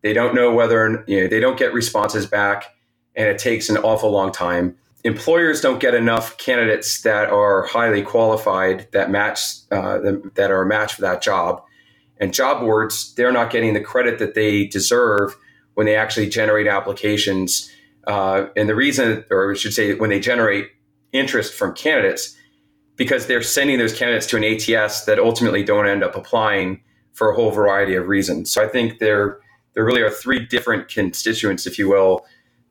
They 0.01 0.13
don't 0.13 0.34
know 0.34 0.51
whether 0.51 1.03
you 1.08 1.22
know, 1.22 1.27
they 1.27 1.39
don't 1.39 1.58
get 1.60 1.74
responses 1.74 2.25
back 2.25 2.65
and 3.15 3.27
it 3.27 3.38
takes 3.38 3.70
an 3.70 3.77
awful 3.77 4.12
long 4.12 4.32
time. 4.32 4.75
Employers 5.03 5.62
don't 5.62 5.80
get 5.80 5.96
enough 5.96 6.38
candidates 6.38 7.01
that 7.01 7.30
are 7.30 7.65
highly 7.65 8.03
qualified 8.03 8.88
that 8.91 9.10
match 9.10 9.39
uh, 9.72 10.00
that 10.36 10.51
are 10.51 10.62
a 10.62 10.68
match 10.68 10.94
for 10.94 11.01
that 11.01 11.22
job, 11.22 11.63
and 12.20 12.34
job 12.34 12.60
boards 12.62 13.13
they're 13.15 13.32
not 13.32 13.50
getting 13.50 13.74
the 13.74 13.82
credit 13.82 14.20
that 14.20 14.36
they 14.36 14.65
deserve 14.65 15.36
when 15.74 15.86
they 15.86 15.96
actually 15.96 16.30
generate 16.30 16.68
applications. 16.68 17.72
Uh, 18.06 18.48
and 18.56 18.70
the 18.70 18.75
reason, 18.75 19.24
or 19.30 19.51
I 19.51 19.56
should 19.56 19.74
say, 19.74 19.94
when 19.96 20.10
they 20.10 20.20
generate 20.20 20.70
interest 21.12 21.53
from 21.53 21.74
candidates, 21.74 22.36
because 22.96 23.25
they're 23.25 23.41
sending 23.41 23.80
those 23.80 23.98
candidates 23.98 24.27
to 24.27 24.38
an 24.38 24.44
ATS 24.44 25.06
that 25.06 25.18
ultimately 25.18 25.63
don't 25.63 25.88
end 25.88 26.03
up 26.03 26.15
applying 26.15 26.82
for 27.13 27.32
a 27.32 27.36
whole 27.36 27.51
variety 27.51 27.96
of 27.96 28.08
reasons. 28.08 28.51
So 28.51 28.63
I 28.63 28.68
think 28.68 29.00
there 29.00 29.39
there 29.74 29.86
really 29.86 30.01
are 30.01 30.10
three 30.10 30.46
different 30.46 30.89
constituents, 30.89 31.65
if 31.65 31.80
you 31.80 31.89
will, 31.89 32.25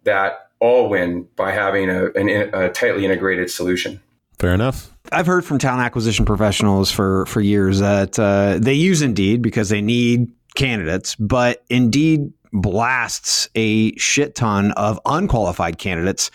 that 0.04 0.50
all 0.61 0.88
win 0.88 1.26
by 1.37 1.52
having 1.52 1.88
a, 1.88 2.11
an, 2.12 2.28
a 2.28 2.71
tightly 2.71 3.04
integrated 3.04 3.50
solution. 3.50 4.00
Fair 4.38 4.54
enough. 4.54 4.90
I've 5.12 5.26
heard 5.26 5.45
from 5.45 5.59
talent 5.59 5.83
acquisition 5.83 6.25
professionals 6.25 6.90
for 6.90 7.26
for 7.26 7.40
years 7.40 7.80
that 7.80 8.19
uh, 8.19 8.59
they 8.61 8.75
use 8.75 9.02
Indeed 9.02 9.42
because 9.42 9.69
they 9.69 9.83
need 9.83 10.33
candidates, 10.54 11.14
but 11.16 11.64
Indeed 11.69 12.33
blasts 12.52 13.49
a 13.54 13.97
shit 13.97 14.35
ton 14.35 14.73
of 14.73 14.99
unqualified 15.04 15.78
candidates 15.78 16.30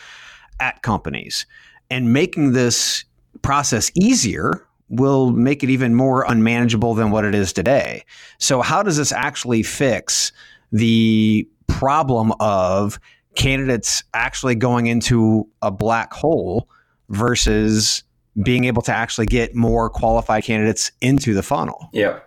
at 0.60 0.81
companies, 0.81 1.45
and 1.89 2.13
making 2.13 2.53
this 2.53 3.05
process 3.41 3.91
easier 3.95 4.65
will 4.89 5.31
make 5.31 5.63
it 5.63 5.69
even 5.69 5.95
more 5.95 6.25
unmanageable 6.27 6.93
than 6.93 7.12
what 7.12 7.25
it 7.25 7.34
is 7.34 7.51
today. 7.51 8.03
So, 8.38 8.62
how 8.62 8.84
does 8.84 8.98
this 8.98 9.12
actually 9.12 9.63
fix 9.63 10.31
the 10.72 11.48
problem 11.67 12.34
of 12.39 13.00
candidates 13.36 14.04
actually 14.13 14.56
going 14.56 14.88
into 14.88 15.48
a 15.62 15.72
black 15.72 16.13
hole 16.13 16.70
versus 17.10 18.04
being 18.44 18.65
able 18.65 18.82
to 18.82 18.94
actually 18.94 19.25
get 19.25 19.56
more 19.56 19.89
qualified 19.89 20.44
candidates 20.44 20.92
into 21.01 21.34
the 21.34 21.44
funnel? 21.44 21.89
Yeah. 21.94 22.20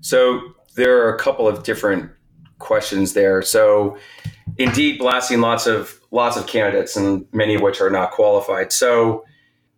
So, 0.00 0.40
there 0.76 1.04
are 1.04 1.14
a 1.14 1.18
couple 1.18 1.46
of 1.46 1.62
different 1.62 2.10
questions 2.58 3.12
there. 3.12 3.42
So, 3.42 3.96
indeed, 4.58 4.98
blasting 4.98 5.40
lots 5.40 5.66
of 5.66 6.00
lots 6.10 6.36
of 6.36 6.46
candidates, 6.46 6.96
and 6.96 7.26
many 7.32 7.54
of 7.54 7.62
which 7.62 7.80
are 7.80 7.90
not 7.90 8.10
qualified. 8.10 8.72
So, 8.72 9.24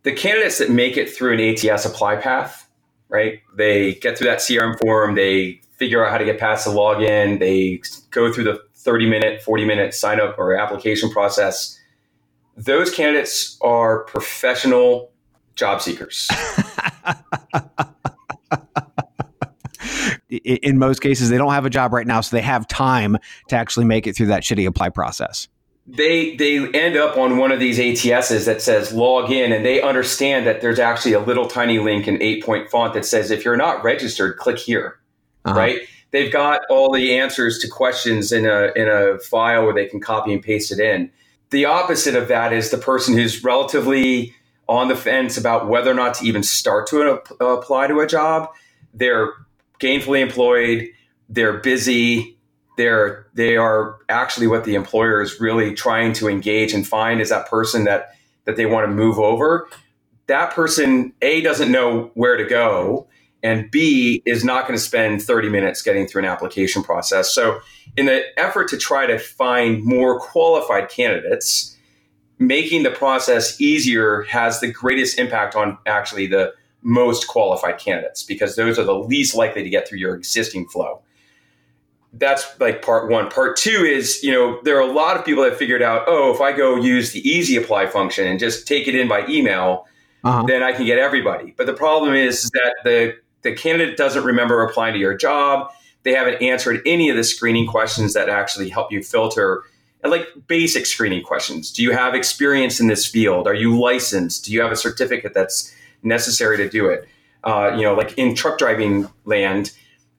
the 0.03 0.11
candidates 0.11 0.57
that 0.59 0.69
make 0.69 0.97
it 0.97 1.09
through 1.09 1.33
an 1.33 1.39
ATS 1.39 1.85
apply 1.85 2.17
path, 2.17 2.69
right? 3.09 3.41
They 3.55 3.95
get 3.95 4.17
through 4.17 4.27
that 4.27 4.39
CRM 4.39 4.79
form, 4.79 5.15
they 5.15 5.61
figure 5.77 6.03
out 6.05 6.11
how 6.11 6.17
to 6.17 6.25
get 6.25 6.39
past 6.39 6.65
the 6.65 6.71
login, 6.71 7.39
they 7.39 7.81
go 8.11 8.31
through 8.31 8.45
the 8.45 8.61
30 8.87 9.09
minute, 9.09 9.43
40 9.43 9.65
minute 9.65 9.93
sign 9.93 10.21
up 10.21 10.39
or 10.39 10.55
application 10.55 11.11
process. 11.11 11.77
Those 12.55 12.89
candidates 12.89 13.57
are 13.61 14.05
professional 14.05 15.11
job 15.55 15.81
seekers. 15.81 16.29
in 20.29 20.79
most 20.79 21.01
cases, 21.01 21.29
they 21.29 21.37
don't 21.37 21.51
have 21.51 21.65
a 21.65 21.69
job 21.69 21.91
right 21.91 22.07
now, 22.07 22.21
so 22.21 22.33
they 22.33 22.41
have 22.41 22.65
time 22.65 23.17
to 23.49 23.57
actually 23.57 23.85
make 23.85 24.07
it 24.07 24.15
through 24.15 24.27
that 24.27 24.43
shitty 24.43 24.65
apply 24.65 24.87
process. 24.87 25.49
They 25.85 26.37
they 26.37 26.71
end 26.71 26.95
up 26.95 27.17
on 27.17 27.37
one 27.37 27.51
of 27.51 27.59
these 27.59 27.79
ATSs 27.79 28.45
that 28.45 28.61
says 28.61 28.93
log 28.93 29.31
in, 29.31 29.51
and 29.51 29.65
they 29.65 29.81
understand 29.81 30.47
that 30.47 30.61
there's 30.61 30.79
actually 30.79 31.13
a 31.13 31.19
little 31.19 31.47
tiny 31.47 31.79
link 31.79 32.07
in 32.07 32.21
eight 32.21 32.41
point 32.41 32.69
font 32.69 32.93
that 32.93 33.05
says 33.05 33.31
if 33.31 33.43
you're 33.43 33.57
not 33.57 33.83
registered, 33.83 34.37
click 34.37 34.57
here, 34.57 34.97
uh-huh. 35.43 35.57
right? 35.57 35.81
They've 36.17 36.33
got 36.33 36.61
all 36.67 36.91
the 36.91 37.15
answers 37.15 37.59
to 37.59 37.67
questions 37.67 38.31
in 38.31 38.47
a 38.47 38.71
in 38.75 38.89
a 38.89 39.19
file 39.19 39.65
where 39.65 39.73
they 39.75 39.85
can 39.85 39.99
copy 39.99 40.33
and 40.33 40.41
paste 40.41 40.71
it 40.71 40.79
in. 40.79 41.11
The 41.51 41.65
opposite 41.65 42.15
of 42.15 42.27
that 42.27 42.51
is 42.51 42.71
the 42.71 42.79
person 42.79 43.13
who's 43.13 43.43
relatively 43.43 44.33
on 44.67 44.87
the 44.87 44.95
fence 44.95 45.37
about 45.37 45.67
whether 45.67 45.91
or 45.91 45.93
not 45.93 46.15
to 46.15 46.25
even 46.25 46.41
start 46.41 46.87
to 46.87 47.21
apply 47.39 47.85
to 47.85 47.99
a 47.99 48.07
job. 48.07 48.49
They're 48.95 49.31
gainfully 49.79 50.21
employed, 50.21 50.87
they're 51.29 51.59
busy, 51.59 52.39
they're 52.77 53.27
they 53.35 53.55
are 53.55 53.99
actually 54.09 54.47
what 54.47 54.63
the 54.63 54.73
employer 54.73 55.21
is 55.21 55.39
really 55.39 55.75
trying 55.75 56.13
to 56.13 56.27
engage 56.27 56.73
and 56.73 56.87
find 56.87 57.21
is 57.21 57.29
that 57.29 57.47
person 57.47 57.83
that 57.83 58.15
that 58.45 58.55
they 58.55 58.65
want 58.65 58.89
to 58.89 58.91
move 58.91 59.19
over. 59.19 59.69
That 60.25 60.49
person 60.49 61.13
A 61.21 61.41
doesn't 61.41 61.71
know 61.71 62.09
where 62.15 62.37
to 62.37 62.43
go 62.43 63.07
and 63.43 63.69
B 63.69 64.21
is 64.25 64.43
not 64.43 64.67
going 64.67 64.77
to 64.77 64.83
spend 64.83 65.21
30 65.21 65.49
minutes 65.49 65.81
getting 65.81 66.07
through 66.07 66.23
an 66.23 66.27
application 66.27 66.83
process. 66.83 67.33
So 67.33 67.59
in 67.95 68.05
the 68.07 68.23
effort 68.37 68.67
to 68.69 68.77
try 68.77 69.05
to 69.05 69.19
find 69.19 69.83
more 69.83 70.19
qualified 70.19 70.89
candidates, 70.89 71.75
making 72.39 72.83
the 72.83 72.91
process 72.91 73.59
easier 73.59 74.23
has 74.23 74.59
the 74.59 74.71
greatest 74.71 75.17
impact 75.19 75.55
on 75.55 75.77
actually 75.85 76.27
the 76.27 76.53
most 76.81 77.27
qualified 77.27 77.79
candidates 77.79 78.23
because 78.23 78.55
those 78.55 78.77
are 78.77 78.83
the 78.83 78.97
least 78.97 79.35
likely 79.35 79.63
to 79.63 79.69
get 79.69 79.87
through 79.87 79.99
your 79.99 80.15
existing 80.15 80.67
flow. 80.67 81.01
That's 82.13 82.59
like 82.59 82.81
part 82.81 83.09
one. 83.09 83.29
Part 83.29 83.57
two 83.57 83.83
is, 83.83 84.23
you 84.23 84.31
know, 84.31 84.59
there 84.63 84.77
are 84.77 84.87
a 84.87 84.91
lot 84.91 85.17
of 85.17 85.25
people 85.25 85.43
that 85.43 85.57
figured 85.57 85.81
out, 85.81 86.05
oh, 86.07 86.33
if 86.33 86.41
I 86.41 86.51
go 86.53 86.75
use 86.75 87.11
the 87.11 87.27
easy 87.27 87.55
apply 87.57 87.87
function 87.87 88.25
and 88.25 88.39
just 88.39 88.67
take 88.67 88.87
it 88.87 88.95
in 88.95 89.07
by 89.07 89.27
email, 89.27 89.85
uh-huh. 90.23 90.43
then 90.47 90.63
I 90.63 90.71
can 90.71 90.85
get 90.85 90.97
everybody. 90.97 91.53
But 91.57 91.67
the 91.67 91.73
problem 91.73 92.13
is 92.13 92.49
that 92.51 92.75
the 92.83 93.15
the 93.41 93.53
candidate 93.53 93.97
doesn't 93.97 94.23
remember 94.23 94.63
applying 94.63 94.93
to 94.93 94.99
your 94.99 95.15
job. 95.15 95.71
They 96.03 96.13
haven't 96.13 96.41
answered 96.41 96.81
any 96.85 97.09
of 97.09 97.17
the 97.17 97.23
screening 97.23 97.67
questions 97.67 98.13
that 98.13 98.29
actually 98.29 98.69
help 98.69 98.91
you 98.91 99.03
filter 99.03 99.63
and 100.03 100.11
like 100.11 100.27
basic 100.47 100.85
screening 100.85 101.23
questions. 101.23 101.71
Do 101.71 101.83
you 101.83 101.91
have 101.91 102.13
experience 102.13 102.79
in 102.79 102.87
this 102.87 103.05
field? 103.05 103.47
Are 103.47 103.55
you 103.55 103.79
licensed? 103.79 104.45
Do 104.45 104.53
you 104.53 104.61
have 104.61 104.71
a 104.71 104.75
certificate 104.75 105.33
that's 105.33 105.73
necessary 106.03 106.57
to 106.57 106.69
do 106.69 106.87
it. 106.87 107.07
Uh, 107.43 107.73
you 107.75 107.83
know, 107.83 107.93
like 107.93 108.17
in 108.17 108.35
truck 108.35 108.57
driving 108.57 109.07
land, 109.25 109.71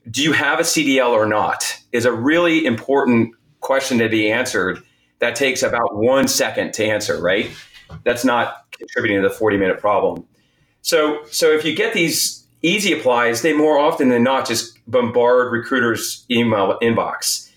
do 0.09 0.23
you 0.23 0.31
have 0.33 0.59
a 0.59 0.63
CDL 0.63 1.09
or 1.09 1.25
not? 1.25 1.77
Is 1.91 2.05
a 2.05 2.11
really 2.11 2.65
important 2.65 3.35
question 3.59 3.97
to 3.99 4.09
be 4.09 4.31
answered. 4.31 4.81
That 5.19 5.35
takes 5.35 5.63
about 5.63 5.97
one 5.97 6.27
second 6.27 6.73
to 6.75 6.85
answer, 6.85 7.21
right? 7.21 7.51
That's 8.03 8.23
not 8.23 8.71
contributing 8.71 9.21
to 9.21 9.27
the 9.27 9.33
40 9.33 9.57
minute 9.57 9.79
problem. 9.79 10.25
So, 10.81 11.25
so 11.29 11.51
if 11.51 11.65
you 11.65 11.75
get 11.75 11.93
these 11.93 12.38
easy 12.61 12.93
applies, 12.93 13.41
they 13.41 13.53
more 13.53 13.77
often 13.77 14.09
than 14.09 14.23
not 14.23 14.47
just 14.47 14.77
bombard 14.87 15.51
recruiters' 15.51 16.25
email 16.29 16.77
inbox. 16.81 17.49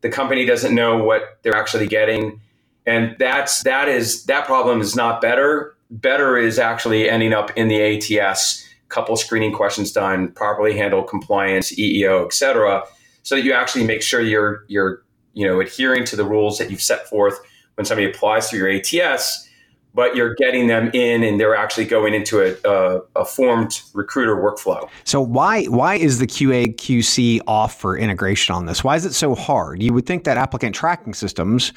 The 0.00 0.08
company 0.08 0.44
doesn't 0.46 0.74
know 0.74 1.02
what 1.02 1.38
they're 1.42 1.56
actually 1.56 1.86
getting, 1.86 2.40
and 2.86 3.16
that's 3.18 3.62
that 3.64 3.88
is 3.88 4.24
that 4.24 4.46
problem 4.46 4.80
is 4.80 4.96
not 4.96 5.20
better 5.20 5.74
better 5.90 6.36
is 6.36 6.58
actually 6.58 7.10
ending 7.10 7.32
up 7.32 7.50
in 7.56 7.68
the 7.68 7.80
ATS, 8.20 8.66
couple 8.88 9.16
screening 9.16 9.52
questions 9.52 9.92
done, 9.92 10.32
properly 10.32 10.76
handle 10.76 11.02
compliance, 11.02 11.72
EEO, 11.74 12.24
et 12.24 12.32
cetera, 12.32 12.84
so 13.22 13.34
that 13.36 13.42
you 13.42 13.52
actually 13.52 13.84
make 13.84 14.02
sure 14.02 14.20
you're 14.20 14.64
you're 14.68 15.02
you 15.34 15.46
know 15.46 15.60
adhering 15.60 16.04
to 16.04 16.16
the 16.16 16.24
rules 16.24 16.58
that 16.58 16.70
you've 16.70 16.82
set 16.82 17.08
forth 17.08 17.38
when 17.74 17.84
somebody 17.84 18.08
applies 18.08 18.48
through 18.48 18.60
your 18.60 18.70
ATS, 18.70 19.48
but 19.94 20.14
you're 20.14 20.34
getting 20.34 20.66
them 20.66 20.90
in 20.92 21.22
and 21.22 21.40
they're 21.40 21.56
actually 21.56 21.84
going 21.84 22.14
into 22.14 22.40
a, 22.40 22.56
a, 22.68 23.00
a 23.16 23.24
formed 23.24 23.80
recruiter 23.94 24.36
workflow. 24.36 24.88
So 25.04 25.20
why 25.20 25.64
why 25.64 25.96
is 25.96 26.18
the 26.18 26.26
QA 26.26 26.74
QC 26.76 27.40
off 27.46 27.78
for 27.78 27.96
integration 27.96 28.54
on 28.54 28.66
this? 28.66 28.84
Why 28.84 28.96
is 28.96 29.04
it 29.04 29.12
so 29.14 29.34
hard? 29.34 29.82
You 29.82 29.92
would 29.92 30.06
think 30.06 30.24
that 30.24 30.36
applicant 30.36 30.74
tracking 30.74 31.14
systems 31.14 31.72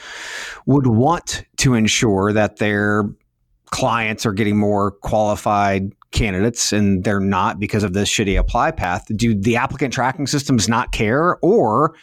would 0.65 0.88
want 0.88 1.46
to 1.58 1.74
ensure 1.74 2.34
that 2.34 2.58
they're 2.58 3.05
clients 3.72 4.24
are 4.24 4.34
getting 4.34 4.55
more 4.55 4.91
qualified 4.91 5.91
candidates 6.12 6.72
and 6.72 7.03
they're 7.03 7.20
not 7.20 7.60
because 7.60 7.84
of 7.84 7.93
this 7.93 8.08
shitty 8.08 8.38
apply 8.38 8.70
path 8.70 9.03
do 9.15 9.34
the 9.34 9.55
applicant 9.55 9.91
tracking 9.91 10.27
systems 10.27 10.70
not 10.70 10.91
care 10.91 11.38
or 11.41 11.96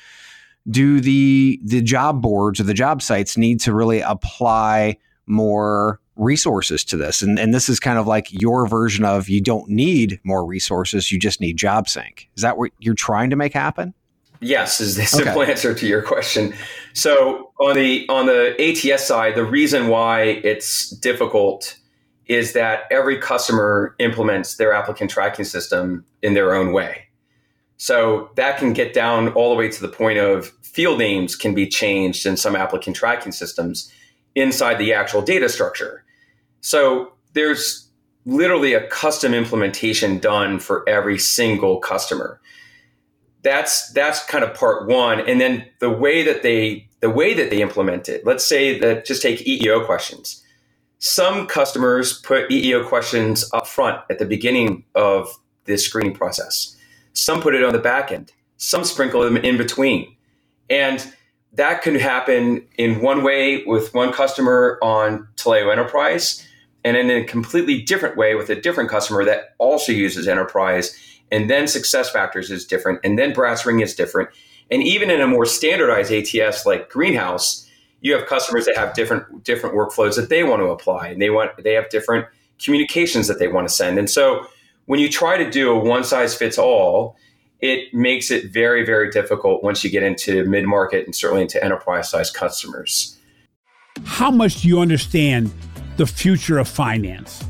do 0.69 1.00
the 1.00 1.61
the 1.64 1.81
job 1.81 2.21
boards 2.21 2.59
or 2.59 2.64
the 2.64 2.75
job 2.75 3.00
sites 3.00 3.37
need 3.37 3.61
to 3.61 3.73
really 3.73 4.00
apply 4.00 4.97
more 5.31 6.01
resources 6.17 6.85
to 6.85 6.97
this 6.97 7.23
and, 7.23 7.39
and 7.39 7.55
this 7.55 7.69
is 7.69 7.81
kind 7.81 7.99
of 7.99 8.07
like 8.07 8.29
your 8.31 8.67
version 8.67 9.05
of 9.05 9.29
you 9.29 9.41
don't 9.41 9.69
need 9.71 10.21
more 10.23 10.45
resources 10.45 11.11
you 11.11 11.19
just 11.19 11.41
need 11.41 11.57
job 11.57 11.89
sync 11.89 12.29
is 12.37 12.43
that 12.43 12.59
what 12.59 12.71
you're 12.79 12.95
trying 12.95 13.31
to 13.31 13.37
make 13.37 13.55
happen 13.55 13.95
Yes, 14.41 14.81
is 14.81 14.97
the 14.97 15.05
simple 15.05 15.43
okay. 15.43 15.51
answer 15.51 15.75
to 15.75 15.87
your 15.87 16.03
question. 16.03 16.55
So 16.95 17.53
on 17.61 17.77
the 17.77 18.07
on 18.09 18.27
the 18.27 18.57
ATS 18.59 19.07
side, 19.07 19.35
the 19.35 19.45
reason 19.45 19.89
why 19.89 20.23
it's 20.23 20.91
difficult 20.91 21.77
is 22.27 22.53
that 22.55 22.85
every 22.91 23.19
customer 23.19 23.95
implements 23.99 24.57
their 24.57 24.73
applicant 24.73 25.11
tracking 25.11 25.45
system 25.45 26.05
in 26.23 26.35
their 26.35 26.55
own 26.55 26.73
way. 26.73 27.07
So 27.77 28.31
that 28.37 28.59
can 28.59 28.73
get 28.73 28.95
down 28.95 29.29
all 29.33 29.51
the 29.51 29.57
way 29.57 29.69
to 29.69 29.81
the 29.83 29.89
point 29.89 30.19
of 30.19 30.49
field 30.63 30.99
names 30.99 31.35
can 31.35 31.55
be 31.55 31.67
changed 31.67 32.25
in 32.25 32.37
some 32.37 32.55
applicant 32.55 32.97
tracking 32.97 33.33
systems 33.33 33.93
inside 34.35 34.79
the 34.79 34.93
actual 34.93 35.23
data 35.23 35.49
structure. 35.49 36.05
So 36.61 37.13
there's 37.33 37.89
literally 38.27 38.75
a 38.75 38.87
custom 38.89 39.35
implementation 39.35 40.19
done 40.19 40.59
for 40.59 40.89
every 40.89 41.19
single 41.19 41.79
customer. 41.79 42.41
That's 43.43 43.91
that's 43.93 44.25
kind 44.27 44.45
of 44.45 44.55
part 44.55 44.87
one. 44.87 45.21
And 45.29 45.41
then 45.41 45.65
the 45.79 45.91
way 45.91 46.23
that 46.23 46.43
they 46.43 46.89
the 47.01 47.11
way 47.11 47.33
that 47.33 47.49
they 47.49 47.63
implement 47.63 48.11
it 48.11 48.27
let's 48.27 48.45
say 48.45 48.79
that 48.81 49.07
just 49.07 49.23
take 49.23 49.41
eeo 49.47 49.85
questions. 49.85 50.45
Some 50.99 51.47
customers 51.47 52.21
put 52.21 52.51
eeo 52.51 52.87
questions 52.87 53.49
up 53.55 53.67
front 53.67 54.03
at 54.11 54.19
the 54.19 54.27
beginning 54.27 54.85
of 54.95 55.29
the 55.65 55.79
screening 55.79 56.15
process. 56.15 56.77
Some 57.15 57.41
put 57.41 57.55
it 57.55 57.65
on 57.65 57.73
the 57.73 57.79
back 57.79 58.13
end. 58.13 58.33
Some 58.59 58.85
sprinkle 58.85 59.23
them 59.23 59.39
in 59.39 59.57
between. 59.57 60.15
And 60.69 61.15
that 61.54 61.83
can 61.83 61.97
happen 61.97 62.66
in 62.78 63.00
one 63.00 63.23
way 63.23 63.64
with 63.64 63.92
one 63.92 64.12
customer 64.12 64.78
on 64.83 65.26
Taleo 65.37 65.73
Enterprise, 65.73 66.47
and 66.85 66.97
in 66.97 67.11
a 67.11 67.25
completely 67.25 67.83
different 67.83 68.16
way 68.16 68.35
with 68.35 68.49
a 68.50 68.61
different 68.61 68.88
customer 68.88 69.25
that 69.25 69.54
also 69.59 69.92
uses 69.92 70.26
Enterprise 70.26 70.97
and 71.30 71.49
then 71.49 71.64
SuccessFactors 71.64 72.50
is 72.50 72.66
different, 72.66 73.00
and 73.04 73.19
then 73.19 73.33
BrassRing 73.33 73.83
is 73.83 73.95
different. 73.95 74.30
And 74.71 74.83
even 74.83 75.11
in 75.11 75.21
a 75.21 75.26
more 75.26 75.47
standardized 75.47 76.12
ATS 76.12 76.66
like 76.66 76.88
Greenhouse, 76.88 77.66
you 78.00 78.14
have 78.14 78.26
customers 78.26 78.66
that 78.66 78.76
have 78.76 78.95
different 78.95 79.45
different 79.45 79.76
workflows 79.76 80.16
that 80.16 80.28
they 80.28 80.42
want 80.42 80.61
to 80.61 80.66
apply, 80.66 81.09
and 81.09 81.21
they 81.21 81.30
want 81.30 81.50
they 81.62 81.75
have 81.75 81.88
different 81.90 82.26
communications 82.62 83.28
that 83.28 83.38
they 83.38 83.49
want 83.49 83.69
to 83.69 83.75
send. 83.75 83.99
And 83.99 84.09
so 84.09 84.47
when 84.87 85.00
you 85.00 85.09
try 85.09 85.37
to 85.37 85.50
do 85.50 85.71
a 85.71 85.78
one 85.78 86.04
size 86.04 86.35
fits 86.35 86.59
all, 86.59 87.16
it 87.62 87.93
makes 87.93 88.31
it 88.31 88.52
very 88.52 88.85
very 88.85 89.11
difficult 89.11 89.62
once 89.62 89.85
you 89.85 89.90
get 89.90 90.02
into 90.02 90.45
mid 90.45 90.64
market 90.67 91.05
and 91.05 91.14
certainly 91.14 91.43
into 91.43 91.62
enterprise 91.62 92.11
sized 92.11 92.35
customers. 92.35 93.19
How 94.05 94.31
much 94.31 94.62
do 94.62 94.69
you 94.69 94.81
understand 94.81 95.52
the 95.97 96.07
future 96.07 96.59
of 96.59 96.69
finance? 96.69 97.45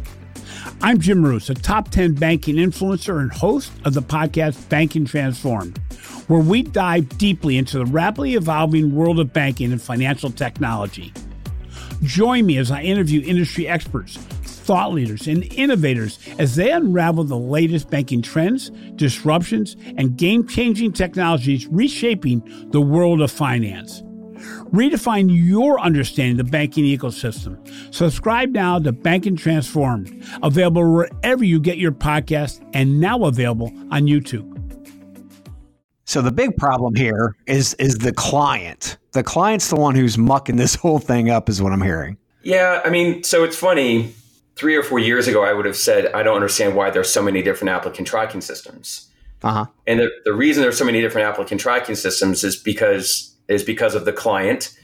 I'm 0.83 0.99
Jim 0.99 1.21
Marous, 1.21 1.51
a 1.51 1.55
top 1.55 1.91
10 1.91 2.15
banking 2.15 2.57
influencer 2.57 3.21
and 3.21 3.31
host 3.31 3.71
of 3.85 3.93
the 3.93 4.01
podcast 4.01 4.69
Banking 4.71 5.05
Transformed, 5.05 5.79
where 6.27 6.41
we 6.41 6.63
dive 6.63 7.19
deeply 7.19 7.59
into 7.59 7.79
the 7.79 7.85
rapidly 7.85 8.35
evolving 8.35 8.95
world 8.95 9.21
of 9.21 9.31
banking 9.33 9.73
and 9.73 9.83
financial 9.83 10.31
technology. 10.31 11.13
Join 12.03 12.47
me 12.47 12.57
as 12.57 12.71
I 12.71 12.81
interview 12.81 13.21
industry 13.21 13.69
experts, 13.69 14.19
thought 14.71 14.93
leaders, 14.93 15.27
and 15.27 15.53
innovators 15.55 16.21
as 16.39 16.55
they 16.55 16.71
unravel 16.71 17.25
the 17.25 17.37
latest 17.37 17.91
banking 17.91 18.23
trends, 18.23 18.71
disruptions, 18.95 19.75
and 19.97 20.17
game 20.17 20.47
changing 20.47 20.93
technologies 20.93 21.67
reshaping 21.67 22.41
the 22.71 22.81
world 22.81 23.21
of 23.21 23.33
finance. 23.33 24.03
Redefine 24.71 25.29
your 25.29 25.81
understanding 25.81 26.39
of 26.39 26.47
the 26.47 26.53
banking 26.53 26.85
ecosystem. 26.85 27.59
Subscribe 27.93 28.51
now 28.51 28.79
to 28.79 28.93
Banking 28.93 29.35
Transformed, 29.35 30.25
available 30.41 30.89
wherever 30.89 31.43
you 31.43 31.59
get 31.59 31.77
your 31.77 31.91
podcast 31.91 32.65
and 32.73 33.01
now 33.01 33.25
available 33.25 33.73
on 33.91 34.03
YouTube. 34.03 34.57
So 36.05 36.23
the 36.23 36.31
big 36.31 36.57
problem 36.57 36.95
here 36.95 37.35
is 37.49 37.75
is 37.75 37.99
the 37.99 38.13
client. 38.13 38.99
The 39.11 39.25
client's 39.25 39.67
the 39.67 39.75
one 39.75 39.97
who's 39.97 40.17
mucking 40.17 40.59
this 40.59 40.77
whole 40.77 41.01
thing 41.01 41.29
up 41.29 41.49
is 41.49 41.61
what 41.61 41.73
I'm 41.73 41.83
hearing. 41.83 42.19
Yeah, 42.45 42.83
I 42.85 42.91
mean, 42.91 43.25
so 43.25 43.43
it's 43.43 43.57
funny. 43.57 44.15
3 44.61 44.77
or 44.77 44.83
4 44.83 44.99
years 44.99 45.27
ago 45.27 45.43
I 45.43 45.55
would 45.55 45.65
have 45.65 45.77
said 45.77 46.13
I 46.13 46.23
don't 46.23 46.35
understand 46.35 46.77
why 46.77 46.91
there's 46.91 47.11
so 47.11 47.23
many 47.23 47.43
different 47.43 47.71
applicant 47.71 48.07
tracking 48.07 48.43
systems. 48.43 49.09
Uh-huh. 49.43 49.65
And 49.87 50.01
the, 50.01 50.11
the 50.27 50.35
reason 50.35 50.63
there's 50.63 50.77
so 50.77 50.85
many 50.85 51.01
different 51.01 51.27
applicant 51.27 51.63
tracking 51.63 51.95
systems 51.95 52.45
is 52.45 52.57
because 52.57 53.35
is 53.49 53.65
because 53.65 53.95
of 53.95 54.05
the 54.05 54.13
client, 54.13 54.79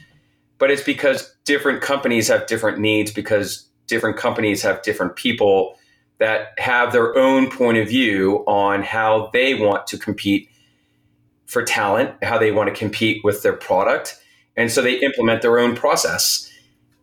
but 0.59 0.71
it's 0.71 0.83
because 0.83 1.37
different 1.45 1.83
companies 1.83 2.29
have 2.29 2.47
different 2.47 2.79
needs 2.79 3.13
because 3.13 3.69
different 3.87 4.17
companies 4.17 4.63
have 4.63 4.83
different 4.83 5.15
people 5.15 5.77
that 6.19 6.59
have 6.59 6.93
their 6.93 7.17
own 7.17 7.51
point 7.51 7.77
of 7.77 7.87
view 7.87 8.43
on 8.47 8.83
how 8.83 9.29
they 9.35 9.53
want 9.55 9.87
to 9.89 9.99
compete 9.99 10.49
for 11.45 11.63
talent, 11.63 12.13
how 12.23 12.39
they 12.39 12.51
want 12.51 12.69
to 12.69 12.75
compete 12.75 13.23
with 13.23 13.43
their 13.43 13.53
product. 13.53 14.19
And 14.57 14.73
so 14.73 14.81
they 14.83 14.99
implement 15.01 15.43
their 15.43 15.59
own 15.59 15.77
process. 15.77 16.51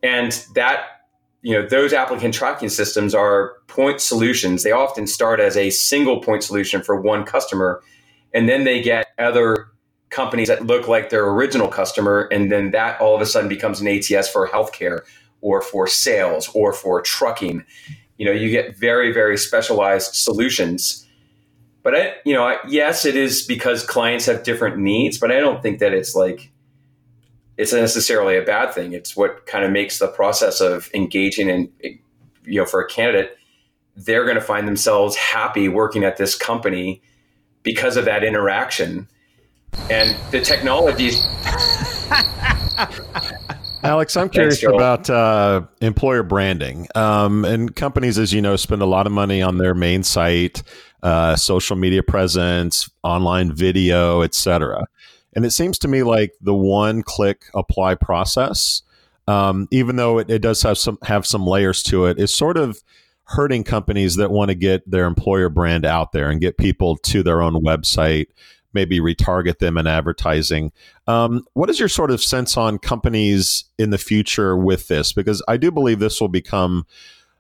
And 0.02 0.32
that, 0.56 1.03
you 1.44 1.54
know, 1.54 1.68
those 1.68 1.92
applicant 1.92 2.34
tracking 2.34 2.70
systems 2.70 3.14
are 3.14 3.58
point 3.68 4.00
solutions. 4.00 4.64
They 4.64 4.72
often 4.72 5.06
start 5.06 5.42
as 5.42 5.58
a 5.58 5.70
single 5.70 6.22
point 6.22 6.42
solution 6.42 6.82
for 6.82 7.00
one 7.00 7.26
customer, 7.26 7.84
and 8.34 8.48
then 8.48 8.64
they 8.64 8.82
get 8.82 9.08
other 9.20 9.68
companies 10.10 10.48
that 10.48 10.66
look 10.66 10.88
like 10.88 11.10
their 11.10 11.28
original 11.28 11.68
customer, 11.68 12.30
and 12.32 12.50
then 12.50 12.72
that 12.72 13.00
all 13.02 13.14
of 13.14 13.22
a 13.22 13.26
sudden 13.26 13.50
becomes 13.50 13.82
an 13.82 13.88
ATS 13.90 14.30
for 14.30 14.48
healthcare 14.48 15.02
or 15.42 15.62
for 15.62 15.86
sales 15.86 16.50
or 16.54 16.72
for 16.72 17.02
trucking. 17.02 17.66
You 18.18 18.26
know, 18.26 18.32
you 18.32 18.50
get 18.50 18.78
very, 18.78 19.12
very 19.12 19.38
specialized 19.38 20.16
solutions. 20.16 21.06
But 21.82 21.96
I, 21.96 22.14
you 22.24 22.34
know, 22.34 22.58
yes, 22.70 23.04
it 23.04 23.18
is 23.18 23.42
because 23.42 23.86
clients 23.86 24.26
have 24.28 24.44
different 24.44 24.78
needs, 24.78 25.18
but 25.18 25.30
I 25.30 25.42
don't 25.42 25.62
think 25.62 25.80
that 25.80 25.94
it's 25.94 26.16
like 26.16 26.53
it's 27.58 27.74
necessarily 27.74 28.38
a 28.38 28.42
bad 28.42 28.74
thing. 28.74 28.94
It's 28.94 29.16
what 29.16 29.46
kind 29.46 29.64
of 29.64 29.72
makes 29.72 30.00
the 30.00 30.08
process 30.08 30.62
of 30.62 30.90
engaging 30.94 31.50
and 31.50 31.70
you 32.46 32.60
know, 32.60 32.66
for 32.66 32.82
a 32.82 32.88
candidate, 32.88 33.38
they're 33.96 34.24
going 34.24 34.36
to 34.36 34.42
find 34.42 34.68
themselves 34.68 35.16
happy 35.16 35.70
working 35.70 36.04
at 36.04 36.18
this 36.18 36.36
company 36.36 37.02
because 37.62 37.96
of 37.96 38.06
that 38.06 38.24
interaction 38.24 39.08
and 39.90 40.16
the 40.32 40.42
technologies. 40.42 41.24
Alex, 43.84 44.16
I'm 44.16 44.30
curious 44.30 44.62
Thanks, 44.62 44.74
about 44.74 45.10
uh, 45.10 45.62
employer 45.82 46.24
branding. 46.24 46.88
Um, 46.96 47.44
and 47.44 47.76
companies, 47.76 48.18
as 48.18 48.34
you 48.34 48.42
know, 48.42 48.56
spend 48.56 48.82
a 48.82 48.86
lot 48.86 49.06
of 49.06 49.12
money 49.12 49.42
on 49.42 49.58
their 49.58 49.76
main 49.76 50.04
site, 50.04 50.64
uh, 51.04 51.36
social 51.36 51.76
media 51.76 52.02
presence, 52.02 52.90
online 53.04 53.52
video, 53.52 54.22
etc. 54.22 54.86
And 55.36 55.46
it 55.46 55.52
seems 55.52 55.78
to 55.80 55.88
me 55.88 56.04
like 56.04 56.34
the 56.42 56.54
one-click 56.54 57.46
apply 57.54 57.96
process, 57.96 58.84
um, 59.28 59.68
even 59.72 59.96
though 59.96 60.20
it, 60.20 60.30
it, 60.30 60.42
does 60.42 60.62
have 60.64 60.78
some 60.78 60.98
have 61.04 61.26
some 61.26 61.46
layers 61.46 61.82
to 61.84 62.06
it, 62.06 62.20
is 62.20 62.34
sort 62.34 62.58
of 62.58 62.84
hurting 63.26 63.64
companies 63.64 64.16
that 64.18 64.32
want 64.32 64.50
to 64.50 64.56
get 64.56 64.90
their 64.90 65.06
employer 65.06 65.50
brand 65.50 65.86
out 65.86 66.12
there 66.12 66.30
and 66.30 66.42
get 66.42 66.58
people 66.58 66.98
to 66.98 67.24
their 67.24 67.42
own 67.42 67.54
website 67.64 68.28
maybe 68.74 69.00
retarget 69.00 69.60
them 69.60 69.78
in 69.78 69.88
advertising. 69.88 70.72
Um, 71.08 71.46
what 71.54 71.70
is 71.70 71.80
your 71.80 71.90
sort 71.90 72.12
of 72.12 72.22
sense 72.22 72.58
on 72.58 72.80
companies 72.80 73.66
in 73.78 73.92
the 73.92 73.98
future 73.98 74.58
with 74.58 74.88
this? 74.88 75.14
Because 75.14 75.44
I 75.48 75.58
do 75.58 75.72
believe 75.72 76.00
this 76.00 76.20
will 76.20 76.28
become 76.28 76.86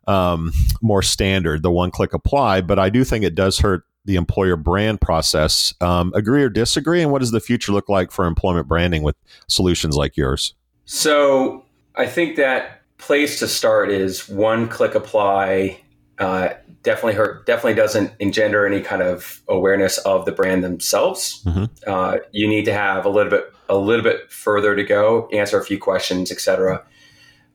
um, 0.07 0.51
more 0.81 1.01
standard, 1.01 1.63
the 1.63 1.71
one 1.71 1.91
click 1.91 2.13
apply, 2.13 2.61
but 2.61 2.77
I 2.77 2.89
do 2.89 3.03
think 3.03 3.23
it 3.23 3.35
does 3.35 3.59
hurt 3.59 3.83
the 4.05 4.15
employer 4.15 4.55
brand 4.55 5.01
process. 5.01 5.73
Um, 5.81 6.11
agree 6.15 6.43
or 6.43 6.49
disagree? 6.49 7.01
And 7.01 7.11
what 7.11 7.19
does 7.19 7.31
the 7.31 7.39
future 7.39 7.71
look 7.71 7.89
like 7.89 8.11
for 8.11 8.25
employment 8.25 8.67
branding 8.67 9.03
with 9.03 9.15
solutions 9.47 9.95
like 9.95 10.17
yours? 10.17 10.53
So 10.85 11.63
I 11.95 12.07
think 12.07 12.35
that 12.35 12.81
place 12.97 13.39
to 13.39 13.47
start 13.47 13.89
is 13.89 14.27
one 14.27 14.67
click 14.67 14.95
apply. 14.95 15.79
Uh, 16.19 16.49
definitely 16.83 17.13
hurt, 17.13 17.45
definitely 17.45 17.73
doesn't 17.73 18.11
engender 18.19 18.65
any 18.65 18.81
kind 18.81 19.01
of 19.01 19.41
awareness 19.47 19.97
of 19.99 20.25
the 20.25 20.31
brand 20.31 20.63
themselves. 20.63 21.43
Mm-hmm. 21.45 21.65
Uh, 21.87 22.17
you 22.31 22.47
need 22.47 22.65
to 22.65 22.73
have 22.73 23.05
a 23.05 23.09
little 23.09 23.29
bit 23.29 23.53
a 23.69 23.77
little 23.77 24.03
bit 24.03 24.31
further 24.31 24.75
to 24.75 24.83
go, 24.83 25.27
answer 25.33 25.57
a 25.57 25.63
few 25.63 25.79
questions, 25.79 26.31
etc. 26.31 26.85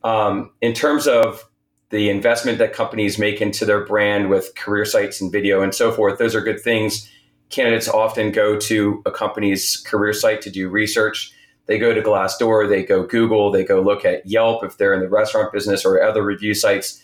Um, 0.03 0.51
in 0.61 0.73
terms 0.73 1.07
of 1.07 1.48
the 1.89 2.09
investment 2.09 2.57
that 2.59 2.73
companies 2.73 3.17
make 3.17 3.41
into 3.41 3.65
their 3.65 3.85
brand 3.85 4.29
with 4.29 4.55
career 4.55 4.85
sites 4.85 5.19
and 5.21 5.31
video 5.31 5.61
and 5.61 5.73
so 5.73 5.91
forth, 5.91 6.19
those 6.19 6.35
are 6.35 6.41
good 6.41 6.61
things. 6.61 7.09
Candidates 7.49 7.87
often 7.87 8.31
go 8.31 8.57
to 8.59 9.01
a 9.05 9.11
company's 9.11 9.77
career 9.77 10.13
site 10.13 10.41
to 10.43 10.51
do 10.51 10.69
research. 10.69 11.33
They 11.65 11.79
go 11.79 11.93
to 11.93 12.01
Glassdoor, 12.01 12.67
they 12.69 12.83
go 12.83 13.05
Google, 13.05 13.51
they 13.51 13.63
go 13.63 13.81
look 13.81 14.05
at 14.05 14.25
Yelp 14.25 14.63
if 14.63 14.77
they're 14.77 14.93
in 14.93 14.99
the 14.99 15.09
restaurant 15.09 15.51
business 15.51 15.85
or 15.85 16.01
other 16.01 16.23
review 16.23 16.53
sites. 16.53 17.03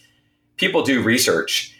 People 0.58 0.84
do 0.84 1.02
research 1.02 1.76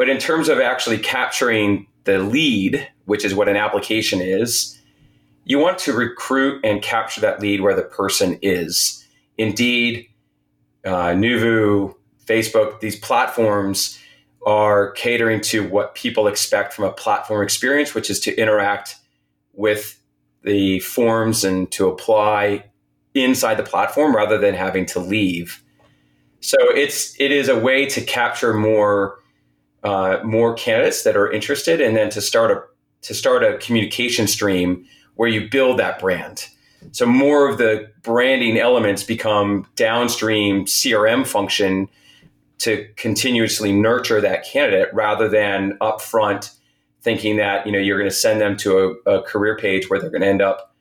but 0.00 0.08
in 0.08 0.16
terms 0.16 0.48
of 0.48 0.60
actually 0.60 0.96
capturing 0.96 1.86
the 2.04 2.20
lead, 2.20 2.88
which 3.04 3.22
is 3.22 3.34
what 3.34 3.50
an 3.50 3.56
application 3.58 4.22
is, 4.22 4.80
you 5.44 5.58
want 5.58 5.76
to 5.80 5.92
recruit 5.92 6.64
and 6.64 6.80
capture 6.80 7.20
that 7.20 7.38
lead 7.38 7.60
where 7.60 7.76
the 7.76 7.82
person 7.82 8.38
is. 8.40 9.06
Indeed, 9.36 10.06
uh, 10.86 11.08
Neuvoo, 11.08 11.94
Facebook, 12.30 12.80
these 12.80 12.96
platforms 12.96 13.98
are 14.46 14.92
catering 14.92 15.40
to 15.40 15.66
what 15.68 15.94
people 15.94 16.26
expect 16.26 16.72
from 16.72 16.84
a 16.84 16.92
platform 16.92 17.42
experience, 17.42 17.94
which 17.94 18.08
is 18.08 18.20
to 18.20 18.34
interact 18.36 18.96
with 19.52 20.00
the 20.42 20.78
forms 20.80 21.44
and 21.44 21.70
to 21.72 21.88
apply 21.88 22.64
inside 23.14 23.56
the 23.56 23.62
platform 23.62 24.14
rather 24.14 24.38
than 24.38 24.54
having 24.54 24.86
to 24.86 25.00
leave. 25.00 25.62
So 26.40 26.56
it's 26.60 27.14
it 27.20 27.32
is 27.32 27.48
a 27.48 27.58
way 27.58 27.86
to 27.86 28.00
capture 28.00 28.54
more 28.54 29.18
uh, 29.82 30.18
more 30.24 30.54
candidates 30.54 31.02
that 31.04 31.16
are 31.16 31.30
interested, 31.30 31.80
and 31.80 31.96
then 31.96 32.10
to 32.10 32.20
start 32.20 32.50
a 32.50 32.62
to 33.02 33.14
start 33.14 33.42
a 33.42 33.58
communication 33.58 34.26
stream 34.26 34.86
where 35.16 35.28
you 35.28 35.48
build 35.50 35.78
that 35.78 35.98
brand. 35.98 36.46
So 36.92 37.04
more 37.04 37.48
of 37.48 37.58
the 37.58 37.90
branding 38.02 38.56
elements 38.56 39.04
become 39.04 39.66
downstream 39.76 40.64
CRM 40.64 41.26
function 41.26 41.88
to 42.60 42.86
continuously 42.96 43.72
nurture 43.72 44.20
that 44.20 44.44
candidate 44.44 44.92
rather 44.94 45.28
than 45.28 45.76
upfront 45.80 46.54
thinking 47.02 47.36
that 47.36 47.66
you 47.66 47.72
know 47.72 47.78
you're 47.78 47.98
going 47.98 48.10
to 48.10 48.14
send 48.16 48.40
them 48.40 48.56
to 48.58 48.98
a, 49.06 49.10
a 49.10 49.22
career 49.22 49.56
page 49.56 49.88
where 49.88 49.98
they're 49.98 50.10
going 50.10 50.22
to 50.22 50.28
end 50.28 50.42
up 50.42 50.74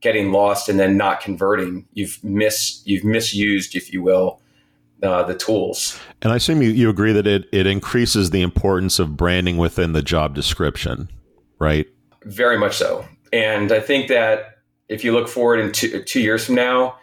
getting 0.00 0.32
lost 0.32 0.68
and 0.68 0.78
then 0.78 0.96
not 0.96 1.20
converting. 1.20 1.86
You've 1.92 2.22
mis 2.22 2.82
you've 2.84 3.04
misused, 3.04 3.74
if 3.74 3.92
you 3.92 4.02
will, 4.02 4.40
uh, 5.02 5.22
the 5.24 5.34
tools. 5.34 5.98
And 6.22 6.32
I 6.32 6.36
assume 6.36 6.62
you, 6.62 6.70
you 6.70 6.88
agree 6.88 7.12
that 7.12 7.26
it, 7.26 7.48
it 7.52 7.66
increases 7.66 8.30
the 8.30 8.42
importance 8.42 8.98
of 8.98 9.16
branding 9.16 9.58
within 9.58 9.92
the 9.92 10.02
job 10.02 10.34
description, 10.34 11.10
right? 11.58 11.86
Very 12.24 12.58
much 12.58 12.76
so. 12.76 13.06
And 13.32 13.72
I 13.72 13.80
think 13.80 14.08
that 14.08 14.58
if 14.88 15.04
you 15.04 15.12
look 15.12 15.28
forward 15.28 15.60
in 15.60 15.72
two, 15.72 16.02
two 16.04 16.20
years 16.20 16.46
from 16.46 16.54
now, 16.54 16.96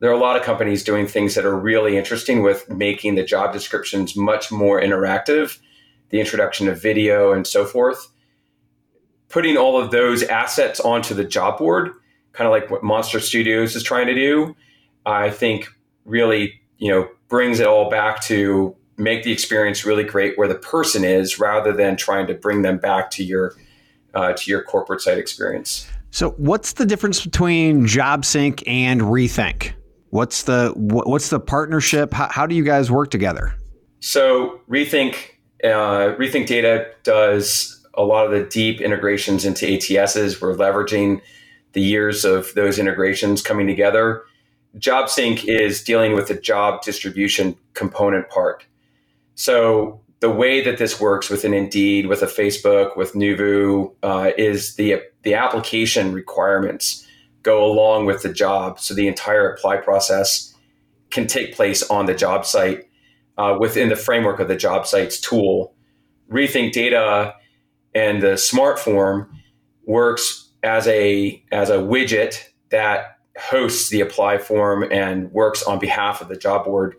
there 0.00 0.10
are 0.10 0.14
a 0.14 0.18
lot 0.18 0.36
of 0.36 0.42
companies 0.42 0.84
doing 0.84 1.06
things 1.06 1.34
that 1.34 1.44
are 1.44 1.56
really 1.56 1.96
interesting 1.96 2.42
with 2.42 2.68
making 2.70 3.16
the 3.16 3.24
job 3.24 3.52
descriptions 3.52 4.16
much 4.16 4.52
more 4.52 4.80
interactive, 4.80 5.58
the 6.10 6.20
introduction 6.20 6.68
of 6.68 6.80
video 6.80 7.32
and 7.32 7.46
so 7.46 7.64
forth. 7.64 8.08
Putting 9.28 9.56
all 9.56 9.80
of 9.80 9.90
those 9.90 10.22
assets 10.22 10.80
onto 10.80 11.14
the 11.14 11.24
job 11.24 11.58
board, 11.58 11.90
kind 12.32 12.46
of 12.46 12.52
like 12.52 12.70
what 12.70 12.82
Monster 12.82 13.20
Studios 13.20 13.74
is 13.76 13.82
trying 13.82 14.06
to 14.06 14.14
do, 14.14 14.56
I 15.04 15.30
think 15.30 15.68
really, 16.04 16.60
you 16.78 16.90
know, 16.90 17.08
brings 17.28 17.60
it 17.60 17.66
all 17.66 17.90
back 17.90 18.22
to 18.24 18.74
make 18.96 19.22
the 19.22 19.32
experience 19.32 19.84
really 19.84 20.04
great 20.04 20.38
where 20.38 20.48
the 20.48 20.54
person 20.54 21.04
is 21.04 21.38
rather 21.38 21.72
than 21.72 21.96
trying 21.96 22.26
to 22.26 22.34
bring 22.34 22.62
them 22.62 22.78
back 22.78 23.10
to 23.12 23.24
your 23.24 23.54
uh, 24.14 24.32
to 24.32 24.50
your 24.50 24.62
corporate 24.62 25.00
site 25.00 25.18
experience. 25.18 25.88
So, 26.10 26.30
what's 26.32 26.72
the 26.72 26.86
difference 26.86 27.22
between 27.22 27.86
JobSync 27.86 28.62
and 28.66 29.02
Rethink? 29.02 29.74
What's 30.10 30.44
the 30.44 30.72
what's 30.74 31.28
the 31.28 31.40
partnership? 31.40 32.14
How, 32.14 32.28
how 32.30 32.46
do 32.46 32.54
you 32.54 32.64
guys 32.64 32.90
work 32.90 33.10
together? 33.10 33.54
So, 34.00 34.60
Rethink 34.68 35.16
uh, 35.64 36.14
Rethink 36.16 36.46
Data 36.46 36.86
does 37.02 37.86
a 37.94 38.02
lot 38.02 38.26
of 38.26 38.32
the 38.32 38.44
deep 38.44 38.80
integrations 38.80 39.44
into 39.44 39.66
ATSs. 39.66 40.40
We're 40.40 40.54
leveraging 40.54 41.20
the 41.72 41.82
years 41.82 42.24
of 42.24 42.54
those 42.54 42.78
integrations 42.78 43.42
coming 43.42 43.66
together. 43.66 44.22
JobSync 44.76 45.44
is 45.44 45.82
dealing 45.82 46.14
with 46.14 46.28
the 46.28 46.34
job 46.34 46.82
distribution 46.82 47.56
component 47.74 48.28
part. 48.30 48.64
So 49.34 50.00
the 50.20 50.30
way 50.30 50.62
that 50.62 50.78
this 50.78 51.00
works 51.00 51.28
with 51.30 51.44
an 51.44 51.54
Indeed, 51.54 52.06
with 52.06 52.22
a 52.22 52.26
Facebook, 52.26 52.96
with 52.96 53.14
Neuvoo, 53.14 53.92
uh, 54.02 54.30
is 54.38 54.76
the 54.76 55.02
the 55.22 55.34
application 55.34 56.12
requirements 56.12 57.06
go 57.48 57.64
along 57.64 58.04
with 58.04 58.20
the 58.22 58.32
job, 58.32 58.78
so 58.78 58.92
the 58.92 59.08
entire 59.08 59.48
apply 59.48 59.78
process 59.78 60.54
can 61.10 61.26
take 61.26 61.56
place 61.56 61.82
on 61.88 62.04
the 62.04 62.14
job 62.14 62.44
site 62.44 62.84
uh, 63.38 63.56
within 63.58 63.88
the 63.88 63.96
framework 63.96 64.38
of 64.38 64.48
the 64.48 64.56
job 64.56 64.86
site's 64.86 65.18
tool. 65.18 65.74
Rethink 66.30 66.72
Data 66.72 67.34
and 67.94 68.20
the 68.20 68.36
Smart 68.36 68.78
Form 68.78 69.32
works 69.86 70.50
as 70.62 70.86
a 70.88 71.42
as 71.50 71.70
a 71.70 71.78
widget 71.78 72.44
that 72.70 73.16
hosts 73.38 73.88
the 73.88 74.02
apply 74.02 74.36
form 74.36 74.84
and 74.92 75.32
works 75.32 75.62
on 75.62 75.78
behalf 75.78 76.20
of 76.20 76.28
the 76.28 76.36
job 76.36 76.66
board 76.66 76.96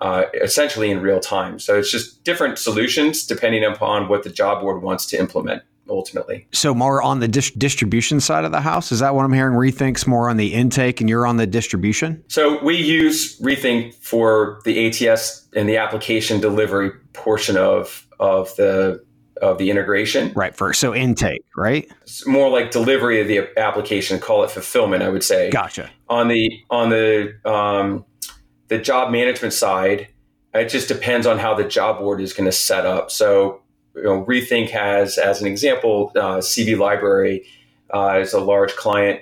uh, 0.00 0.24
essentially 0.42 0.90
in 0.90 1.00
real 1.00 1.20
time. 1.20 1.60
So 1.60 1.78
it's 1.78 1.92
just 1.92 2.24
different 2.24 2.58
solutions 2.58 3.24
depending 3.24 3.62
upon 3.62 4.08
what 4.08 4.24
the 4.24 4.30
job 4.30 4.62
board 4.62 4.82
wants 4.82 5.06
to 5.06 5.18
implement 5.18 5.62
ultimately. 5.88 6.46
So 6.52 6.74
more 6.74 7.02
on 7.02 7.20
the 7.20 7.28
dis- 7.28 7.50
distribution 7.52 8.20
side 8.20 8.44
of 8.44 8.52
the 8.52 8.60
house. 8.60 8.92
Is 8.92 9.00
that 9.00 9.14
what 9.14 9.24
I'm 9.24 9.32
hearing? 9.32 9.54
Rethink's 9.54 10.06
more 10.06 10.28
on 10.28 10.36
the 10.36 10.54
intake, 10.54 11.00
and 11.00 11.08
you're 11.08 11.26
on 11.26 11.36
the 11.36 11.46
distribution. 11.46 12.22
So 12.28 12.62
we 12.62 12.76
use 12.76 13.38
Rethink 13.40 13.94
for 13.94 14.60
the 14.64 14.86
ATS 14.86 15.48
and 15.54 15.68
the 15.68 15.76
application 15.76 16.40
delivery 16.40 16.90
portion 17.12 17.56
of 17.56 18.06
of 18.20 18.54
the 18.56 19.04
of 19.40 19.58
the 19.58 19.70
integration. 19.70 20.32
Right. 20.34 20.54
For 20.54 20.72
so 20.72 20.94
intake, 20.94 21.44
right? 21.56 21.90
It's 22.02 22.26
more 22.26 22.48
like 22.48 22.70
delivery 22.70 23.20
of 23.20 23.28
the 23.28 23.48
application. 23.58 24.18
Call 24.20 24.44
it 24.44 24.50
fulfillment. 24.50 25.02
I 25.02 25.08
would 25.08 25.24
say. 25.24 25.50
Gotcha. 25.50 25.90
On 26.08 26.28
the 26.28 26.50
on 26.70 26.90
the 26.90 27.34
um, 27.44 28.04
the 28.68 28.78
job 28.78 29.10
management 29.10 29.52
side, 29.52 30.08
it 30.54 30.68
just 30.68 30.88
depends 30.88 31.26
on 31.26 31.38
how 31.38 31.54
the 31.54 31.64
job 31.64 31.98
board 31.98 32.20
is 32.20 32.32
going 32.32 32.46
to 32.46 32.52
set 32.52 32.86
up. 32.86 33.10
So, 33.10 33.61
you 33.94 34.02
know, 34.02 34.24
Rethink 34.24 34.70
has, 34.70 35.18
as 35.18 35.40
an 35.40 35.46
example, 35.46 36.12
uh, 36.16 36.38
CV 36.38 36.78
Library 36.78 37.44
uh, 37.92 38.18
is 38.20 38.32
a 38.32 38.40
large 38.40 38.74
client. 38.76 39.20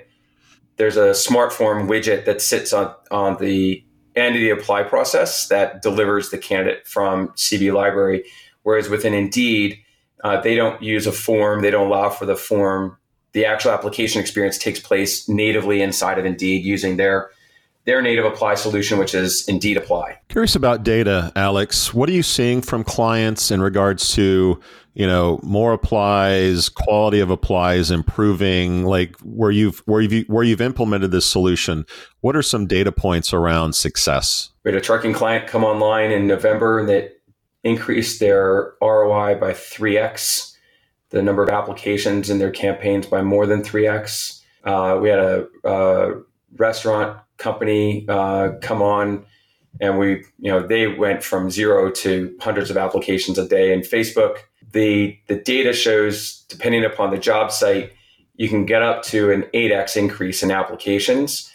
There's 0.77 0.97
a 0.97 1.13
smart 1.13 1.51
form 1.53 1.87
widget 1.87 2.25
that 2.25 2.41
sits 2.41 2.73
on, 2.73 2.93
on 3.11 3.37
the 3.37 3.83
end 4.15 4.35
of 4.35 4.41
the 4.41 4.49
apply 4.49 4.83
process 4.83 5.47
that 5.47 5.81
delivers 5.81 6.29
the 6.29 6.37
candidate 6.37 6.87
from 6.87 7.29
CV 7.29 7.73
Library. 7.73 8.23
Whereas 8.63 8.89
within 8.89 9.13
Indeed, 9.13 9.77
uh, 10.23 10.39
they 10.41 10.55
don't 10.55 10.81
use 10.81 11.07
a 11.07 11.11
form, 11.11 11.61
they 11.61 11.71
don't 11.71 11.87
allow 11.87 12.09
for 12.09 12.25
the 12.25 12.35
form. 12.35 12.97
The 13.33 13.45
actual 13.45 13.71
application 13.71 14.21
experience 14.21 14.57
takes 14.57 14.79
place 14.79 15.27
natively 15.27 15.81
inside 15.81 16.19
of 16.19 16.25
Indeed 16.25 16.65
using 16.65 16.97
their 16.97 17.31
their 17.85 18.01
native 18.01 18.25
apply 18.25 18.55
solution, 18.55 18.97
which 18.99 19.15
is 19.15 19.47
Indeed 19.47 19.77
Apply. 19.77 20.19
Curious 20.29 20.55
about 20.55 20.83
data, 20.83 21.31
Alex. 21.35 21.93
What 21.93 22.09
are 22.09 22.13
you 22.13 22.23
seeing 22.23 22.61
from 22.61 22.83
clients 22.83 23.49
in 23.49 23.61
regards 23.61 24.13
to, 24.15 24.59
you 24.93 25.07
know, 25.07 25.39
more 25.41 25.73
applies, 25.73 26.69
quality 26.69 27.19
of 27.19 27.31
applies 27.31 27.89
improving, 27.89 28.85
like 28.85 29.17
where 29.19 29.51
you've 29.51 29.79
where 29.85 30.01
you've 30.01 30.27
where 30.27 30.43
you've 30.43 30.61
implemented 30.61 31.11
this 31.11 31.25
solution? 31.25 31.85
What 32.21 32.35
are 32.35 32.43
some 32.43 32.67
data 32.67 32.91
points 32.91 33.33
around 33.33 33.73
success? 33.73 34.51
We 34.63 34.71
had 34.71 34.77
a 34.77 34.83
trucking 34.83 35.13
client 35.13 35.47
come 35.47 35.63
online 35.63 36.11
in 36.11 36.27
November 36.27 36.85
that 36.85 37.19
increased 37.63 38.19
their 38.19 38.73
ROI 38.81 39.35
by 39.35 39.51
3x, 39.51 40.55
the 41.09 41.21
number 41.21 41.43
of 41.43 41.49
applications 41.49 42.29
in 42.29 42.39
their 42.39 42.51
campaigns 42.51 43.07
by 43.07 43.21
more 43.21 43.45
than 43.45 43.61
3x. 43.61 44.39
Uh, 44.63 44.99
we 45.01 45.09
had 45.09 45.19
a, 45.19 45.47
a 45.63 46.21
restaurant 46.57 47.17
company 47.37 48.05
uh, 48.07 48.51
come 48.61 48.81
on 48.81 49.25
and 49.79 49.97
we 49.97 50.23
you 50.39 50.51
know 50.51 50.65
they 50.65 50.87
went 50.87 51.23
from 51.23 51.49
zero 51.49 51.89
to 51.89 52.35
hundreds 52.41 52.69
of 52.69 52.77
applications 52.77 53.37
a 53.37 53.47
day 53.47 53.73
in 53.73 53.81
facebook. 53.81 54.37
The 54.71 55.17
the 55.27 55.35
data 55.35 55.73
shows 55.73 56.45
depending 56.49 56.83
upon 56.83 57.11
the 57.11 57.17
job 57.17 57.51
site 57.51 57.93
you 58.35 58.49
can 58.49 58.65
get 58.65 58.81
up 58.81 59.03
to 59.03 59.31
an 59.31 59.43
8x 59.53 59.95
increase 59.95 60.41
in 60.41 60.51
applications. 60.51 61.51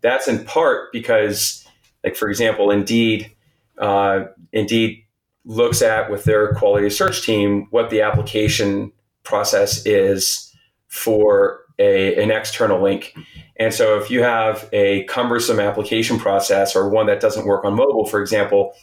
That's 0.00 0.26
in 0.26 0.44
part 0.44 0.92
because 0.92 1.66
like 2.04 2.16
for 2.16 2.28
example 2.28 2.70
indeed 2.70 3.32
uh, 3.78 4.24
indeed 4.52 5.04
looks 5.44 5.82
at 5.82 6.10
with 6.10 6.24
their 6.24 6.54
quality 6.54 6.90
search 6.90 7.24
team 7.24 7.66
what 7.70 7.90
the 7.90 8.00
application 8.00 8.92
process 9.22 9.84
is 9.86 10.52
for 10.88 11.60
a, 11.78 12.22
an 12.22 12.30
external 12.30 12.82
link 12.82 13.14
and 13.58 13.72
so 13.72 13.98
if 13.98 14.10
you 14.10 14.22
have 14.22 14.68
a 14.72 15.04
cumbersome 15.04 15.58
application 15.58 16.18
process 16.18 16.76
or 16.76 16.88
one 16.88 17.06
that 17.06 17.20
doesn't 17.20 17.46
work 17.46 17.64
on 17.64 17.74
mobile, 17.74 18.04
for 18.06 18.20
example, 18.20 18.74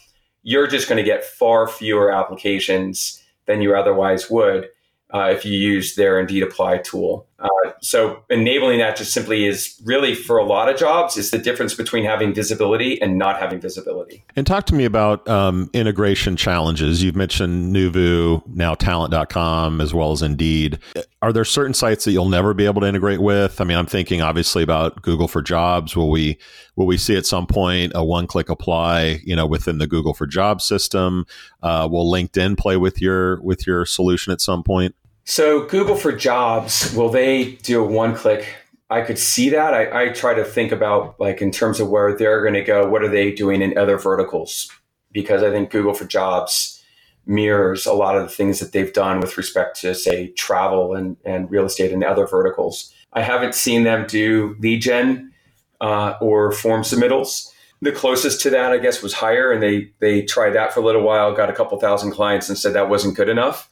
you're 0.42 0.66
just 0.66 0.88
going 0.88 0.98
to 0.98 1.04
get 1.04 1.24
far 1.24 1.68
fewer 1.68 2.12
applications 2.12 3.22
than 3.46 3.62
you 3.62 3.74
otherwise 3.74 4.28
would 4.30 4.68
uh, 5.12 5.30
if 5.30 5.44
you 5.44 5.52
use 5.52 5.94
their 5.94 6.18
Indeed 6.18 6.42
Apply 6.42 6.78
tool. 6.78 7.26
Uh, 7.38 7.48
so 7.80 8.22
enabling 8.30 8.78
that 8.78 8.96
just 8.96 9.12
simply 9.12 9.44
is 9.44 9.80
really 9.84 10.14
for 10.14 10.38
a 10.38 10.44
lot 10.44 10.68
of 10.68 10.78
jobs 10.78 11.16
is 11.16 11.30
the 11.30 11.38
difference 11.38 11.74
between 11.74 12.04
having 12.04 12.32
visibility 12.32 13.00
and 13.02 13.18
not 13.18 13.38
having 13.38 13.60
visibility. 13.60 14.24
And 14.36 14.46
talk 14.46 14.66
to 14.66 14.74
me 14.74 14.84
about 14.84 15.28
um, 15.28 15.68
integration 15.72 16.36
challenges. 16.36 17.02
You've 17.02 17.16
mentioned 17.16 17.74
Neuvoo, 17.74 18.42
now 18.46 18.74
Talent.com, 18.74 19.80
as 19.80 19.92
well 19.92 20.12
as 20.12 20.22
Indeed. 20.22 20.78
Are 21.22 21.32
there 21.32 21.44
certain 21.44 21.74
sites 21.74 22.04
that 22.04 22.12
you'll 22.12 22.28
never 22.28 22.54
be 22.54 22.66
able 22.66 22.80
to 22.82 22.86
integrate 22.86 23.20
with? 23.20 23.60
I 23.60 23.64
mean, 23.64 23.78
I'm 23.78 23.86
thinking 23.86 24.22
obviously 24.22 24.62
about 24.62 25.02
Google 25.02 25.28
for 25.28 25.42
Jobs. 25.42 25.96
Will 25.96 26.10
we 26.10 26.38
will 26.76 26.86
we 26.86 26.98
see 26.98 27.16
at 27.16 27.26
some 27.26 27.46
point 27.46 27.92
a 27.94 28.04
one 28.04 28.26
click 28.26 28.48
apply? 28.48 29.20
You 29.24 29.34
know, 29.34 29.46
within 29.46 29.78
the 29.78 29.86
Google 29.86 30.14
for 30.14 30.26
Jobs 30.26 30.64
system, 30.64 31.26
uh, 31.62 31.88
will 31.90 32.10
LinkedIn 32.10 32.58
play 32.58 32.76
with 32.76 33.00
your 33.00 33.40
with 33.42 33.66
your 33.66 33.86
solution 33.86 34.32
at 34.32 34.40
some 34.40 34.62
point? 34.62 34.94
So 35.24 35.64
Google 35.66 35.96
for 35.96 36.12
Jobs, 36.12 36.94
will 36.94 37.08
they 37.08 37.52
do 37.62 37.82
a 37.82 37.86
one 37.86 38.14
click? 38.14 38.46
I 38.90 39.00
could 39.00 39.18
see 39.18 39.48
that. 39.50 39.72
I, 39.72 40.04
I, 40.04 40.08
try 40.10 40.34
to 40.34 40.44
think 40.44 40.70
about 40.70 41.18
like 41.18 41.40
in 41.40 41.50
terms 41.50 41.80
of 41.80 41.88
where 41.88 42.14
they're 42.14 42.42
going 42.42 42.54
to 42.54 42.62
go. 42.62 42.88
What 42.88 43.02
are 43.02 43.08
they 43.08 43.32
doing 43.32 43.62
in 43.62 43.76
other 43.78 43.96
verticals? 43.96 44.70
Because 45.12 45.42
I 45.42 45.50
think 45.50 45.70
Google 45.70 45.94
for 45.94 46.04
Jobs 46.04 46.84
mirrors 47.26 47.86
a 47.86 47.94
lot 47.94 48.16
of 48.16 48.24
the 48.24 48.28
things 48.28 48.60
that 48.60 48.72
they've 48.72 48.92
done 48.92 49.20
with 49.20 49.38
respect 49.38 49.80
to 49.80 49.94
say 49.94 50.28
travel 50.32 50.94
and, 50.94 51.16
and 51.24 51.50
real 51.50 51.64
estate 51.64 51.90
and 51.92 52.04
other 52.04 52.26
verticals. 52.26 52.92
I 53.14 53.22
haven't 53.22 53.54
seen 53.54 53.84
them 53.84 54.06
do 54.06 54.56
lead 54.60 54.82
gen 54.82 55.32
uh, 55.80 56.14
or 56.20 56.52
form 56.52 56.82
submittals. 56.82 57.50
The 57.80 57.92
closest 57.92 58.42
to 58.42 58.50
that, 58.50 58.72
I 58.72 58.78
guess, 58.78 59.02
was 59.02 59.14
Hire, 59.14 59.52
and 59.52 59.62
they 59.62 59.90
they 60.00 60.22
tried 60.22 60.50
that 60.50 60.72
for 60.72 60.80
a 60.80 60.84
little 60.84 61.02
while, 61.02 61.34
got 61.34 61.50
a 61.50 61.54
couple 61.54 61.78
thousand 61.78 62.12
clients, 62.12 62.48
and 62.48 62.58
said 62.58 62.74
that 62.74 62.88
wasn't 62.90 63.16
good 63.16 63.28
enough. 63.28 63.70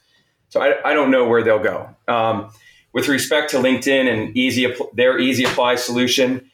So 0.53 0.61
I, 0.61 0.91
I 0.91 0.93
don't 0.93 1.09
know 1.09 1.27
where 1.27 1.41
they'll 1.41 1.57
go. 1.57 1.89
Um, 2.07 2.51
with 2.93 3.07
respect 3.07 3.49
to 3.51 3.57
LinkedIn 3.57 4.07
and 4.07 4.37
easy 4.37 4.71
their 4.93 5.17
easy 5.17 5.45
apply 5.45 5.73
solution, 5.73 6.47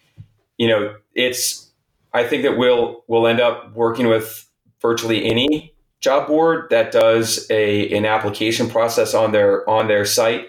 you 0.58 0.70
know, 0.70 0.96
it's 1.16 1.70
I 2.14 2.24
think 2.24 2.44
that 2.44 2.58
we'll 2.58 3.04
we'll 3.08 3.28
end 3.28 3.42
up 3.42 3.74
working 3.74 4.08
with 4.08 4.50
virtually 4.82 5.26
any 5.26 5.74
job 6.00 6.28
board 6.28 6.70
that 6.70 6.94
does 6.94 7.46
a 7.50 7.94
an 7.94 8.06
application 8.06 8.70
process 8.70 9.14
on 9.14 9.34
their 9.34 9.70
on 9.70 9.90
their 9.90 10.06
site 10.06 10.48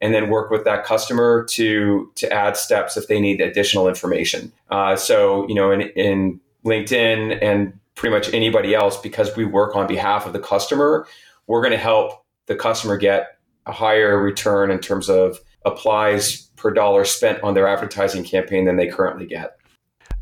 and 0.00 0.14
then 0.14 0.30
work 0.30 0.52
with 0.52 0.62
that 0.62 0.84
customer 0.84 1.44
to 1.50 2.08
to 2.14 2.32
add 2.32 2.56
steps 2.56 2.96
if 2.96 3.08
they 3.08 3.20
need 3.20 3.40
additional 3.40 3.88
information. 3.88 4.52
Uh, 4.70 4.94
so 4.94 5.44
you 5.48 5.56
know, 5.56 5.72
in, 5.72 5.80
in 5.96 6.40
LinkedIn 6.64 7.42
and 7.42 7.76
pretty 7.96 8.14
much 8.14 8.32
anybody 8.32 8.76
else, 8.76 8.96
because 8.96 9.36
we 9.36 9.44
work 9.44 9.74
on 9.74 9.88
behalf 9.88 10.24
of 10.24 10.32
the 10.32 10.38
customer, 10.38 11.04
we're 11.48 11.62
going 11.62 11.72
to 11.72 11.76
help 11.78 12.21
the 12.46 12.56
customer 12.56 12.96
get 12.96 13.38
a 13.66 13.72
higher 13.72 14.18
return 14.18 14.70
in 14.70 14.78
terms 14.78 15.08
of 15.08 15.38
applies 15.64 16.42
per 16.56 16.70
dollar 16.70 17.04
spent 17.04 17.42
on 17.42 17.54
their 17.54 17.68
advertising 17.68 18.24
campaign 18.24 18.64
than 18.64 18.76
they 18.76 18.88
currently 18.88 19.26
get. 19.26 19.56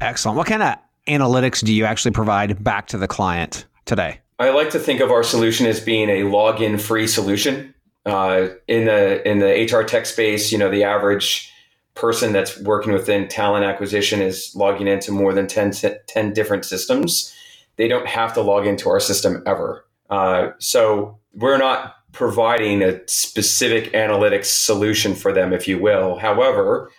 Excellent. 0.01 0.37
What 0.37 0.47
kind 0.47 0.63
of 0.63 0.77
analytics 1.07 1.65
do 1.65 1.73
you 1.73 1.85
actually 1.85 2.13
provide 2.13 2.63
back 2.63 2.87
to 2.89 2.99
the 2.99 3.09
client 3.09 3.67
today? 3.85 4.21
I 4.39 4.51
like 4.51 4.71
to 4.71 4.79
think 4.79 5.01
of 5.01 5.11
our 5.11 5.23
solution 5.23 5.67
as 5.67 5.81
being 5.81 6.09
a 6.09 6.23
login 6.23 6.81
free 6.81 7.07
solution. 7.07 7.75
Uh, 8.07 8.49
in 8.67 8.87
the 8.87 9.29
in 9.29 9.41
the 9.41 9.69
HR 9.71 9.85
tech 9.85 10.07
space, 10.07 10.51
you 10.51 10.57
know, 10.57 10.71
the 10.71 10.85
average 10.85 11.53
person 11.95 12.33
that's 12.33 12.59
working 12.61 12.95
within 12.95 13.29
talent 13.29 13.65
acquisition 13.65 14.23
is 14.23 14.55
logging 14.57 14.87
into 14.87 15.13
more 15.13 15.35
than 15.35 15.47
10, 15.47 15.73
10 16.07 16.33
different 16.33 16.65
systems. 16.65 17.35
They 17.77 17.89
don't 17.89 18.07
have 18.07 18.33
to 18.35 18.41
log 18.41 18.67
into 18.67 18.89
our 18.89 19.01
system 19.01 19.43
ever. 19.45 19.85
Uh, 20.09 20.53
so 20.59 21.19
we're 21.35 21.59
not 21.59 21.97
providing 22.13 22.83
a 22.83 23.07
specific 23.07 23.93
analytics 23.93 24.47
solution 24.47 25.15
for 25.15 25.33
them, 25.33 25.53
if 25.53 25.69
you 25.69 25.79
will. 25.79 26.19
However, 26.19 26.91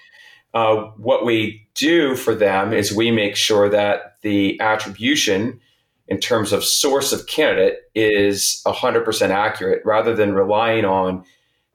uh, 0.54 0.76
what 0.98 1.26
we 1.26 1.68
do 1.74 2.16
for 2.16 2.36
them 2.36 2.74
is 2.74 2.94
we 2.94 3.12
make 3.12 3.36
sure 3.36 3.70
that 3.70 4.18
the 4.22 4.60
attribution 4.60 5.60
in 6.08 6.20
terms 6.20 6.52
of 6.52 6.64
source 6.64 7.14
of 7.14 7.28
candidate 7.28 7.80
is 7.96 8.62
100% 8.66 9.30
accurate 9.30 9.82
rather 9.86 10.14
than 10.14 10.34
relying 10.34 10.84
on 10.84 11.24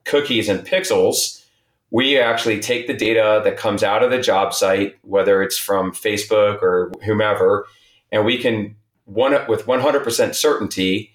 cookies 0.04 0.48
and 0.48 0.66
pixels 0.66 1.42
we 1.90 2.18
actually 2.18 2.60
take 2.60 2.86
the 2.86 2.94
data 2.94 3.40
that 3.44 3.56
comes 3.56 3.82
out 3.82 4.02
of 4.02 4.10
the 4.10 4.20
job 4.20 4.52
site 4.52 4.96
whether 5.02 5.42
it's 5.42 5.58
from 5.58 5.92
facebook 5.92 6.62
or 6.62 6.92
whomever 7.04 7.66
and 8.12 8.24
we 8.24 8.38
can 8.38 8.74
one 9.04 9.32
with 9.48 9.66
100% 9.66 10.34
certainty 10.34 11.12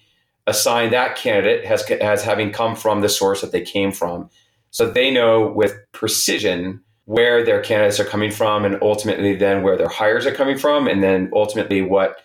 assign 0.47 0.91
that 0.91 1.15
candidate 1.15 1.63
as, 1.65 1.84
as 1.91 2.23
having 2.23 2.51
come 2.51 2.75
from 2.75 3.01
the 3.01 3.10
source 3.10 3.41
that 3.41 3.51
they 3.51 3.62
came 3.62 3.91
from 3.91 4.30
so 4.71 4.89
they 4.89 5.12
know 5.12 5.51
with 5.51 5.75
precision 5.91 6.82
where 7.06 7.43
their 7.43 7.62
candidates 7.62 7.99
are 7.99 8.06
coming 8.06 8.32
from 8.32 8.63
and 8.63 8.77
ultimately 8.82 9.36
then 9.36 9.63
where 9.63 9.77
their 9.77 9.89
hires 9.89 10.25
are 10.25 10.34
coming 10.34 10.58
from 10.58 10.88
and 10.88 11.04
then 11.04 11.30
ultimately 11.34 11.82
what 11.82 12.17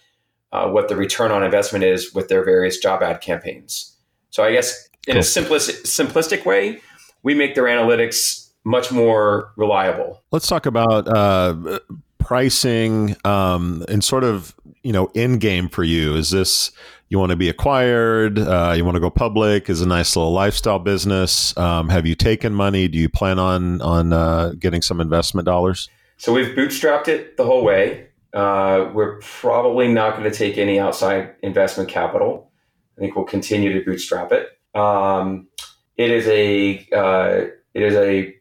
uh, 0.52 0.68
what 0.68 0.88
the 0.88 0.96
return 0.96 1.32
on 1.32 1.42
investment 1.42 1.84
is 1.84 2.14
with 2.14 2.28
their 2.28 2.44
various 2.44 2.78
job 2.78 3.02
ad 3.02 3.20
campaigns. 3.20 3.96
So 4.30 4.44
I 4.44 4.52
guess 4.52 4.88
in 5.06 5.14
cool. 5.14 5.20
a 5.20 5.24
simplistic 5.24 5.82
simplistic 5.82 6.46
way, 6.46 6.80
we 7.22 7.34
make 7.34 7.54
their 7.54 7.64
analytics 7.64 8.50
much 8.64 8.92
more 8.92 9.52
reliable. 9.56 10.22
Let's 10.30 10.46
talk 10.46 10.66
about 10.66 11.08
uh, 11.08 11.80
pricing 12.18 13.16
um, 13.24 13.84
and 13.88 14.04
sort 14.04 14.24
of 14.24 14.54
you 14.82 14.92
know 14.92 15.10
in 15.14 15.38
game 15.38 15.68
for 15.68 15.82
you. 15.82 16.14
Is 16.14 16.30
this 16.30 16.70
you 17.08 17.18
want 17.18 17.30
to 17.30 17.36
be 17.36 17.48
acquired? 17.48 18.38
Uh, 18.38 18.74
you 18.76 18.84
want 18.84 18.96
to 18.96 19.00
go 19.00 19.10
public? 19.10 19.70
Is 19.70 19.80
a 19.80 19.86
nice 19.86 20.16
little 20.16 20.32
lifestyle 20.32 20.78
business? 20.78 21.56
Um, 21.56 21.88
have 21.88 22.06
you 22.06 22.14
taken 22.14 22.52
money? 22.52 22.88
Do 22.88 22.98
you 22.98 23.08
plan 23.08 23.38
on 23.38 23.80
on 23.80 24.12
uh, 24.12 24.52
getting 24.58 24.82
some 24.82 25.00
investment 25.00 25.46
dollars? 25.46 25.88
So 26.16 26.32
we've 26.32 26.54
bootstrapped 26.56 27.08
it 27.08 27.36
the 27.36 27.44
whole 27.44 27.64
way. 27.64 28.08
Uh, 28.32 28.90
we're 28.92 29.18
probably 29.20 29.88
not 29.88 30.16
going 30.16 30.30
to 30.30 30.36
take 30.36 30.58
any 30.58 30.80
outside 30.80 31.34
investment 31.42 31.88
capital. 31.88 32.50
I 32.96 33.00
think 33.00 33.14
we'll 33.14 33.24
continue 33.24 33.72
to 33.72 33.84
bootstrap 33.84 34.32
it. 34.32 34.48
Um, 34.74 35.48
it 35.96 36.10
is 36.10 36.26
a 36.26 36.86
uh, 36.92 37.46
it 37.74 37.82
is 37.82 37.94
a 37.94 38.34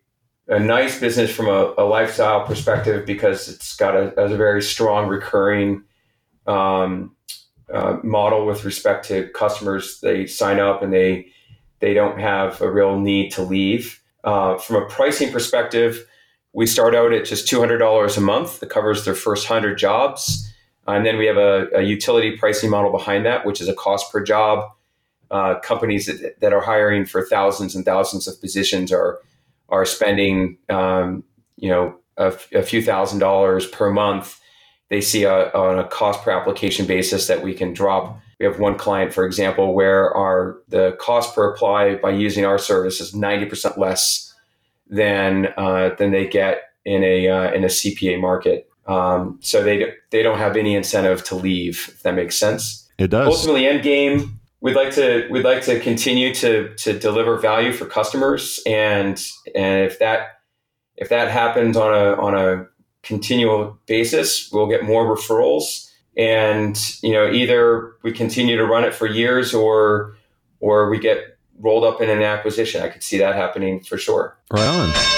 a 0.47 0.59
nice 0.59 0.99
business 0.99 1.31
from 1.31 1.47
a, 1.47 1.73
a 1.77 1.85
lifestyle 1.85 2.45
perspective 2.45 3.05
because 3.05 3.47
it's 3.47 3.75
got 3.75 3.95
a, 3.95 4.13
a 4.19 4.35
very 4.35 4.61
strong 4.61 5.07
recurring 5.07 5.83
um, 6.45 7.14
uh, 7.73 7.97
model 8.03 8.45
with 8.45 8.65
respect 8.65 9.07
to 9.07 9.27
customers. 9.29 9.99
They 10.01 10.27
sign 10.27 10.59
up 10.59 10.81
and 10.81 10.93
they 10.93 11.27
they 11.79 11.93
don't 11.93 12.19
have 12.19 12.61
a 12.61 12.71
real 12.71 12.99
need 12.99 13.31
to 13.33 13.41
leave. 13.41 14.01
Uh, 14.23 14.57
from 14.57 14.77
a 14.77 14.85
pricing 14.87 15.31
perspective, 15.31 16.07
we 16.53 16.65
start 16.65 16.95
out 16.95 17.13
at 17.13 17.25
just 17.25 17.51
$200 17.51 18.17
a 18.17 18.21
month 18.21 18.59
that 18.61 18.69
covers 18.69 19.03
their 19.03 19.13
first 19.13 19.49
100 19.49 19.77
jobs. 19.77 20.51
And 20.87 21.05
then 21.05 21.17
we 21.17 21.25
have 21.25 21.37
a, 21.37 21.67
a 21.75 21.81
utility 21.81 22.37
pricing 22.37 22.69
model 22.69 22.91
behind 22.91 23.25
that, 23.25 23.45
which 23.45 23.59
is 23.59 23.67
a 23.67 23.73
cost 23.73 24.11
per 24.11 24.23
job. 24.23 24.71
Uh, 25.29 25.59
companies 25.59 26.05
that, 26.05 26.39
that 26.39 26.53
are 26.53 26.61
hiring 26.61 27.05
for 27.05 27.25
thousands 27.25 27.75
and 27.75 27.83
thousands 27.83 28.27
of 28.27 28.39
positions 28.39 28.91
are 28.91 29.19
are 29.69 29.83
spending, 29.83 30.57
um, 30.69 31.23
you 31.57 31.67
know, 31.67 31.97
a, 32.17 32.27
a, 32.53 32.61
few 32.61 32.81
thousand 32.83 33.17
dollars 33.17 33.65
per 33.65 33.91
month. 33.91 34.39
They 34.89 35.01
see 35.01 35.23
a, 35.23 35.51
on 35.51 35.79
a 35.79 35.87
cost 35.87 36.23
per 36.23 36.31
application 36.31 36.85
basis 36.85 37.27
that 37.27 37.41
we 37.41 37.53
can 37.53 37.73
drop. 37.73 38.19
We 38.39 38.45
have 38.45 38.59
one 38.59 38.77
client, 38.77 39.13
for 39.13 39.25
example, 39.25 39.73
where 39.73 40.13
our 40.13 40.57
the 40.67 40.97
cost 40.99 41.33
per 41.33 41.51
apply 41.51 41.95
by 41.95 42.11
using 42.11 42.45
our 42.45 42.57
service 42.57 42.99
is 42.99 43.15
ninety 43.15 43.45
percent 43.45 43.77
less 43.77 44.33
than 44.87 45.47
uh, 45.57 45.95
than 45.97 46.11
they 46.11 46.27
get 46.27 46.63
in 46.83 47.03
a 47.03 47.27
uh, 47.29 47.51
in 47.51 47.63
a 47.63 47.67
CPA 47.67 48.19
market. 48.19 48.69
Um, 48.87 49.39
so 49.41 49.63
they 49.63 49.93
they 50.11 50.21
don't 50.21 50.37
have 50.37 50.55
any 50.55 50.75
incentive 50.75 51.23
to 51.25 51.35
leave. 51.35 51.89
If 51.93 52.03
that 52.03 52.13
makes 52.15 52.37
sense. 52.37 52.87
It 52.97 53.07
does. 53.07 53.27
Ultimately, 53.27 53.67
end 53.67 53.83
game. 53.83 54.39
We'd 54.61 54.75
like 54.75 54.93
to 54.95 55.27
we'd 55.29 55.43
like 55.43 55.63
to 55.63 55.79
continue 55.79 56.33
to 56.35 56.73
to 56.75 56.97
deliver 56.97 57.37
value 57.37 57.71
for 57.73 57.85
customers, 57.85 58.59
and 58.65 59.21
and 59.55 59.83
if 59.83 59.99
that 59.99 60.39
if 60.97 61.09
that 61.09 61.29
happens 61.29 61.77
on 61.77 61.93
a 61.93 62.13
on 62.21 62.35
a 62.35 62.67
continual 63.05 63.77
basis, 63.85 64.49
we'll 64.51 64.67
get 64.67 64.83
more 64.83 65.15
referrals, 65.15 65.91
and 66.17 66.77
you 67.01 67.13
know 67.13 67.31
either 67.31 67.93
we 68.03 68.11
continue 68.11 68.57
to 68.57 68.65
run 68.65 68.83
it 68.83 68.93
for 68.93 69.07
years, 69.07 69.53
or 69.53 70.17
or 70.59 70.89
we 70.89 70.99
get 70.99 71.37
rolled 71.59 71.83
up 71.83 72.01
in 72.01 72.09
an 72.09 72.21
acquisition. 72.21 72.81
I 72.81 72.89
could 72.89 73.03
see 73.03 73.17
that 73.19 73.35
happening 73.35 73.81
for 73.81 73.97
sure. 73.97 74.37
Right 74.51 74.67
on. 74.67 75.15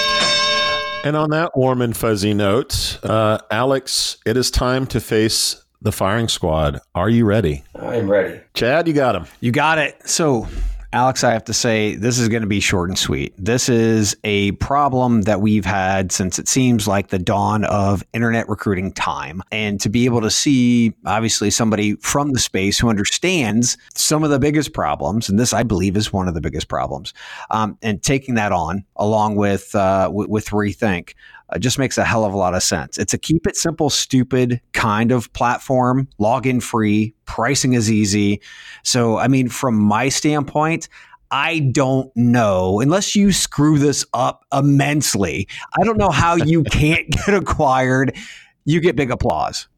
And 1.04 1.16
on 1.16 1.30
that 1.30 1.56
warm 1.56 1.80
and 1.80 1.96
fuzzy 1.96 2.34
note, 2.34 2.98
uh, 3.02 3.38
Alex, 3.50 4.18
it 4.26 4.36
is 4.36 4.50
time 4.50 4.86
to 4.88 5.00
face 5.00 5.64
the 5.80 5.92
firing 5.92 6.28
squad. 6.28 6.80
Are 6.94 7.08
you 7.08 7.24
ready? 7.24 7.64
I'm 7.76 8.10
ready. 8.10 8.40
Chad, 8.54 8.88
you 8.88 8.94
got 8.94 9.14
him. 9.14 9.26
You 9.40 9.52
got 9.52 9.78
it. 9.78 10.08
So 10.08 10.48
Alex, 10.94 11.22
I 11.22 11.32
have 11.32 11.44
to 11.44 11.52
say, 11.52 11.96
this 11.96 12.18
is 12.18 12.30
going 12.30 12.40
to 12.40 12.48
be 12.48 12.60
short 12.60 12.88
and 12.88 12.98
sweet. 12.98 13.34
This 13.36 13.68
is 13.68 14.16
a 14.24 14.52
problem 14.52 15.22
that 15.22 15.42
we've 15.42 15.66
had 15.66 16.10
since 16.10 16.38
it 16.38 16.48
seems 16.48 16.88
like 16.88 17.08
the 17.08 17.18
dawn 17.18 17.64
of 17.64 18.02
internet 18.14 18.48
recruiting 18.48 18.92
time. 18.92 19.42
And 19.52 19.78
to 19.82 19.90
be 19.90 20.06
able 20.06 20.22
to 20.22 20.30
see, 20.30 20.94
obviously, 21.04 21.50
somebody 21.50 21.96
from 21.96 22.32
the 22.32 22.38
space 22.38 22.78
who 22.78 22.88
understands 22.88 23.76
some 23.94 24.24
of 24.24 24.30
the 24.30 24.38
biggest 24.38 24.72
problems, 24.72 25.28
and 25.28 25.38
this, 25.38 25.52
I 25.52 25.62
believe, 25.62 25.94
is 25.94 26.10
one 26.10 26.26
of 26.26 26.32
the 26.32 26.40
biggest 26.40 26.68
problems, 26.68 27.12
um, 27.50 27.76
and 27.82 28.02
taking 28.02 28.36
that 28.36 28.52
on 28.52 28.82
along 28.96 29.36
with, 29.36 29.74
uh, 29.74 30.04
w- 30.04 30.30
with 30.30 30.46
Rethink, 30.48 31.12
uh, 31.50 31.58
just 31.58 31.78
makes 31.78 31.98
a 31.98 32.04
hell 32.04 32.24
of 32.24 32.32
a 32.32 32.36
lot 32.36 32.54
of 32.54 32.62
sense. 32.62 32.98
It's 32.98 33.14
a 33.14 33.18
keep 33.18 33.46
it 33.46 33.56
simple, 33.56 33.90
stupid 33.90 34.60
kind 34.72 35.12
of 35.12 35.32
platform, 35.32 36.08
login 36.20 36.62
free, 36.62 37.14
pricing 37.24 37.72
is 37.74 37.90
easy. 37.90 38.40
So, 38.82 39.18
I 39.18 39.28
mean, 39.28 39.48
from 39.48 39.76
my 39.76 40.08
standpoint, 40.08 40.88
I 41.30 41.58
don't 41.58 42.10
know, 42.16 42.80
unless 42.80 43.14
you 43.14 43.32
screw 43.32 43.78
this 43.78 44.04
up 44.14 44.44
immensely, 44.52 45.48
I 45.78 45.84
don't 45.84 45.98
know 45.98 46.10
how 46.10 46.36
you 46.36 46.62
can't 46.70 47.08
get 47.10 47.34
acquired. 47.34 48.16
You 48.64 48.80
get 48.80 48.96
big 48.96 49.10
applause. 49.10 49.68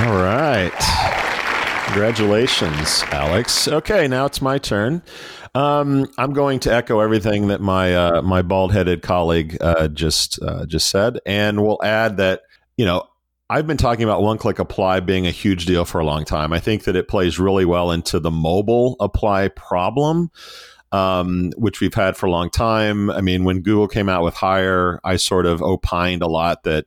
All 0.00 0.14
right. 0.14 0.72
Congratulations, 1.92 3.02
Alex. 3.10 3.66
Okay, 3.66 4.06
now 4.06 4.24
it's 4.24 4.40
my 4.40 4.58
turn. 4.58 5.02
Um, 5.56 6.06
I'm 6.18 6.32
going 6.32 6.60
to 6.60 6.72
echo 6.72 7.00
everything 7.00 7.48
that 7.48 7.60
my 7.60 7.96
uh, 7.96 8.22
my 8.22 8.42
bald 8.42 8.72
headed 8.72 9.02
colleague 9.02 9.58
uh, 9.60 9.88
just 9.88 10.40
uh, 10.40 10.66
just 10.66 10.88
said, 10.88 11.18
and 11.26 11.64
we'll 11.64 11.82
add 11.82 12.18
that 12.18 12.42
you 12.76 12.84
know 12.84 13.08
I've 13.50 13.66
been 13.66 13.76
talking 13.76 14.04
about 14.04 14.22
one 14.22 14.38
click 14.38 14.60
apply 14.60 15.00
being 15.00 15.26
a 15.26 15.32
huge 15.32 15.66
deal 15.66 15.84
for 15.84 16.00
a 16.00 16.04
long 16.04 16.24
time. 16.24 16.52
I 16.52 16.60
think 16.60 16.84
that 16.84 16.94
it 16.94 17.08
plays 17.08 17.40
really 17.40 17.64
well 17.64 17.90
into 17.90 18.20
the 18.20 18.30
mobile 18.30 18.94
apply 19.00 19.48
problem. 19.48 20.30
Um, 20.92 21.52
which 21.56 21.80
we've 21.80 21.94
had 21.94 22.16
for 22.16 22.26
a 22.26 22.30
long 22.32 22.50
time. 22.50 23.10
I 23.10 23.20
mean, 23.20 23.44
when 23.44 23.62
Google 23.62 23.86
came 23.86 24.08
out 24.08 24.24
with 24.24 24.34
Hire, 24.34 24.98
I 25.04 25.16
sort 25.16 25.46
of 25.46 25.62
opined 25.62 26.20
a 26.20 26.26
lot 26.26 26.64
that 26.64 26.86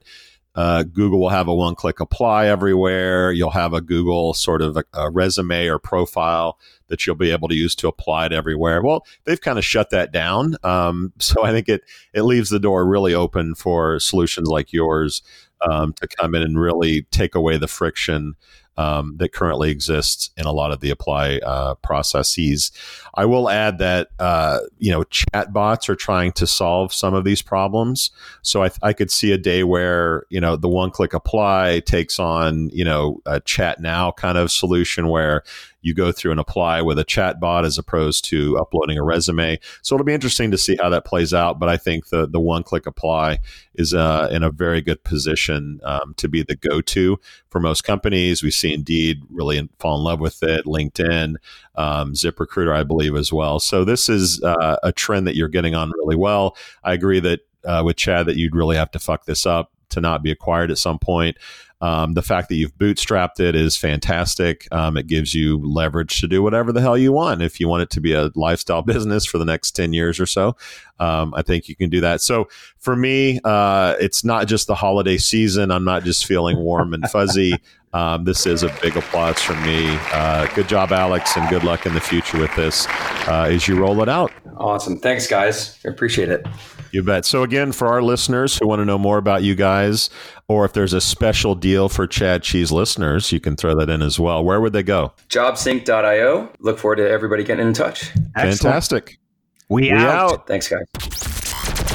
uh, 0.55 0.83
Google 0.83 1.19
will 1.19 1.29
have 1.29 1.47
a 1.47 1.53
one 1.53 1.75
click 1.75 1.99
apply 1.99 2.47
everywhere. 2.47 3.31
You'll 3.31 3.49
have 3.49 3.73
a 3.73 3.81
Google 3.81 4.33
sort 4.33 4.61
of 4.61 4.77
a, 4.77 4.83
a, 4.93 5.09
resume 5.09 5.67
or 5.67 5.79
profile 5.79 6.59
that 6.87 7.05
you'll 7.07 7.15
be 7.15 7.31
able 7.31 7.47
to 7.47 7.55
use 7.55 7.73
to 7.75 7.87
apply 7.87 8.27
it 8.27 8.33
everywhere. 8.33 8.81
Well, 8.83 9.05
they've 9.23 9.41
kind 9.41 9.57
of 9.57 9.65
shut 9.65 9.89
that 9.89 10.11
down. 10.11 10.55
Um, 10.63 11.11
so 11.19 11.43
I 11.43 11.51
think 11.51 11.69
it, 11.69 11.81
it 12.13 12.21
leaves 12.21 12.49
the 12.49 12.59
door 12.59 12.85
really 12.85 13.15
open 13.15 13.55
for 13.55 13.99
solutions 13.99 14.47
like 14.47 14.71
yours 14.71 15.23
um, 15.69 15.93
to 15.93 16.07
come 16.07 16.35
in 16.35 16.41
and 16.41 16.59
really 16.59 17.03
take 17.11 17.35
away 17.35 17.57
the 17.57 17.67
friction 17.67 18.35
um, 18.77 19.17
that 19.17 19.33
currently 19.33 19.69
exists 19.69 20.31
in 20.35 20.45
a 20.45 20.51
lot 20.51 20.71
of 20.71 20.79
the 20.79 20.89
apply 20.89 21.37
uh, 21.45 21.75
processes. 21.75 22.71
I 23.13 23.25
will 23.25 23.49
add 23.49 23.77
that 23.77 24.09
uh, 24.19 24.59
you 24.79 24.91
know 24.91 25.03
chatbots 25.03 25.89
are 25.89 25.95
trying 25.95 26.31
to 26.33 26.47
solve 26.47 26.93
some 26.93 27.13
of 27.13 27.23
these 27.23 27.41
problems. 27.41 28.11
So 28.41 28.63
I, 28.63 28.71
I 28.81 28.93
could 28.93 29.11
see 29.11 29.31
a 29.31 29.37
day 29.37 29.63
where 29.63 30.25
you 30.29 30.41
know 30.41 30.55
the 30.55 30.69
one 30.69 30.89
click 30.89 31.13
apply 31.13 31.81
takes 31.85 32.19
on 32.19 32.69
you 32.69 32.83
know 32.83 33.21
a 33.25 33.39
chat 33.39 33.79
now 33.79 34.11
kind 34.11 34.37
of 34.37 34.51
solution 34.51 35.07
where 35.07 35.43
you 35.83 35.93
go 35.93 36.11
through 36.11 36.31
and 36.31 36.39
apply 36.39 36.81
with 36.81 36.97
a 36.97 37.03
chat 37.03 37.39
bot 37.39 37.65
as 37.65 37.77
opposed 37.77 38.25
to 38.25 38.57
uploading 38.57 38.97
a 38.97 39.03
resume. 39.03 39.59
So 39.81 39.95
it'll 39.95 40.05
be 40.05 40.13
interesting 40.13 40.49
to 40.51 40.57
see 40.57 40.77
how 40.81 40.89
that 40.89 41.05
plays 41.05 41.33
out. 41.33 41.59
But 41.59 41.69
I 41.69 41.77
think 41.77 42.07
the 42.07 42.27
the 42.27 42.39
one 42.39 42.63
click 42.63 42.85
apply 42.87 43.39
is 43.75 43.93
uh, 43.93 44.29
in 44.31 44.43
a 44.43 44.49
very 44.49 44.81
good 44.81 45.03
position 45.03 45.79
um, 45.83 46.13
to 46.17 46.27
be 46.27 46.41
the 46.41 46.55
go 46.55 46.81
to 46.81 47.19
for 47.49 47.59
most 47.59 47.83
companies. 47.83 48.41
We 48.41 48.51
see 48.51 48.73
Indeed 48.73 49.21
really 49.29 49.69
fall 49.79 49.97
in 49.97 50.03
love 50.03 50.19
with 50.19 50.41
it. 50.41 50.65
LinkedIn, 50.65 51.35
um, 51.75 52.13
ZipRecruiter, 52.13 52.75
I 52.75 52.83
believe 52.83 53.15
as 53.15 53.31
well. 53.31 53.59
So 53.59 53.83
this 53.83 54.09
is 54.09 54.41
uh, 54.43 54.77
a 54.83 54.91
trend 54.91 55.27
that 55.27 55.35
you're 55.35 55.47
getting 55.47 55.75
on 55.75 55.91
really 55.91 56.15
well. 56.15 56.55
I 56.83 56.93
agree 56.93 57.19
that 57.19 57.41
uh, 57.65 57.81
with 57.85 57.97
Chad 57.97 58.25
that 58.25 58.37
you'd 58.37 58.55
really 58.55 58.75
have 58.75 58.91
to 58.91 58.99
fuck 58.99 59.25
this 59.25 59.45
up 59.45 59.71
to 59.93 60.01
not 60.01 60.23
be 60.23 60.31
acquired 60.31 60.71
at 60.71 60.77
some 60.77 60.99
point. 60.99 61.37
Um, 61.83 62.13
the 62.13 62.21
fact 62.21 62.47
that 62.47 62.55
you've 62.55 62.77
bootstrapped 62.77 63.41
it 63.41 63.55
is 63.55 63.75
fantastic. 63.75 64.69
Um, 64.71 64.95
it 64.95 65.05
gives 65.05 65.35
you 65.35 65.57
leverage 65.57 66.21
to 66.21 66.29
do 66.29 66.41
whatever 66.41 66.71
the 66.71 66.79
hell 66.79 66.97
you 66.97 67.11
want. 67.11 67.41
If 67.41 67.59
you 67.59 67.67
want 67.67 67.83
it 67.83 67.89
to 67.89 67.99
be 67.99 68.13
a 68.13 68.31
lifestyle 68.35 68.81
business 68.93 69.25
for 69.25 69.37
the 69.37 69.43
next 69.43 69.71
10 69.71 69.91
years 69.91 70.17
or 70.17 70.25
so, 70.25 70.55
um, 70.99 71.33
I 71.35 71.41
think 71.41 71.67
you 71.67 71.75
can 71.75 71.89
do 71.89 71.99
that. 71.99 72.21
So 72.21 72.47
for 72.79 72.95
me, 72.95 73.41
uh, 73.43 73.95
it's 73.99 74.23
not 74.23 74.47
just 74.47 74.67
the 74.67 74.75
holiday 74.75 75.17
season. 75.17 75.71
I'm 75.71 75.83
not 75.83 76.05
just 76.05 76.25
feeling 76.25 76.57
warm 76.57 76.93
and 76.93 77.03
fuzzy. 77.09 77.55
Um, 77.93 78.23
this 78.23 78.47
is 78.47 78.63
a 78.63 78.75
big 78.81 78.97
applause 78.97 79.39
from 79.39 79.61
me. 79.61 79.85
Uh, 80.11 80.47
good 80.55 80.67
job, 80.67 80.91
Alex, 80.91 81.37
and 81.37 81.47
good 81.47 81.63
luck 81.63 81.85
in 81.85 81.93
the 81.93 82.01
future 82.01 82.39
with 82.39 82.53
this 82.55 82.87
uh, 83.27 83.47
as 83.47 83.67
you 83.67 83.79
roll 83.79 84.01
it 84.01 84.09
out. 84.09 84.31
Awesome. 84.57 84.97
Thanks, 84.97 85.27
guys. 85.27 85.77
I 85.85 85.89
appreciate 85.89 86.29
it. 86.29 86.43
You 86.93 87.01
bet. 87.01 87.25
So, 87.25 87.41
again, 87.41 87.71
for 87.71 87.87
our 87.87 88.03
listeners 88.03 88.55
who 88.55 88.67
want 88.67 88.79
to 88.79 88.85
know 88.85 88.99
more 88.99 89.17
about 89.17 89.41
you 89.41 89.55
guys, 89.55 90.11
or 90.47 90.63
if 90.63 90.73
there's 90.73 90.93
a 90.93 91.01
special 91.01 91.55
deal 91.55 91.89
for 91.89 92.05
Chad 92.05 92.43
Cheese 92.43 92.71
listeners, 92.71 93.31
you 93.31 93.39
can 93.39 93.55
throw 93.55 93.75
that 93.75 93.89
in 93.89 94.03
as 94.03 94.19
well. 94.19 94.43
Where 94.43 94.61
would 94.61 94.73
they 94.73 94.83
go? 94.83 95.11
Jobsync.io. 95.29 96.51
Look 96.59 96.77
forward 96.77 96.97
to 96.97 97.09
everybody 97.09 97.43
getting 97.43 97.65
in 97.65 97.73
touch. 97.73 98.11
Excellent. 98.35 98.59
Fantastic. 98.59 99.17
We, 99.69 99.81
we 99.81 99.91
out. 99.91 100.31
out. 100.31 100.47
Thanks, 100.47 100.69
guys. 100.69 101.32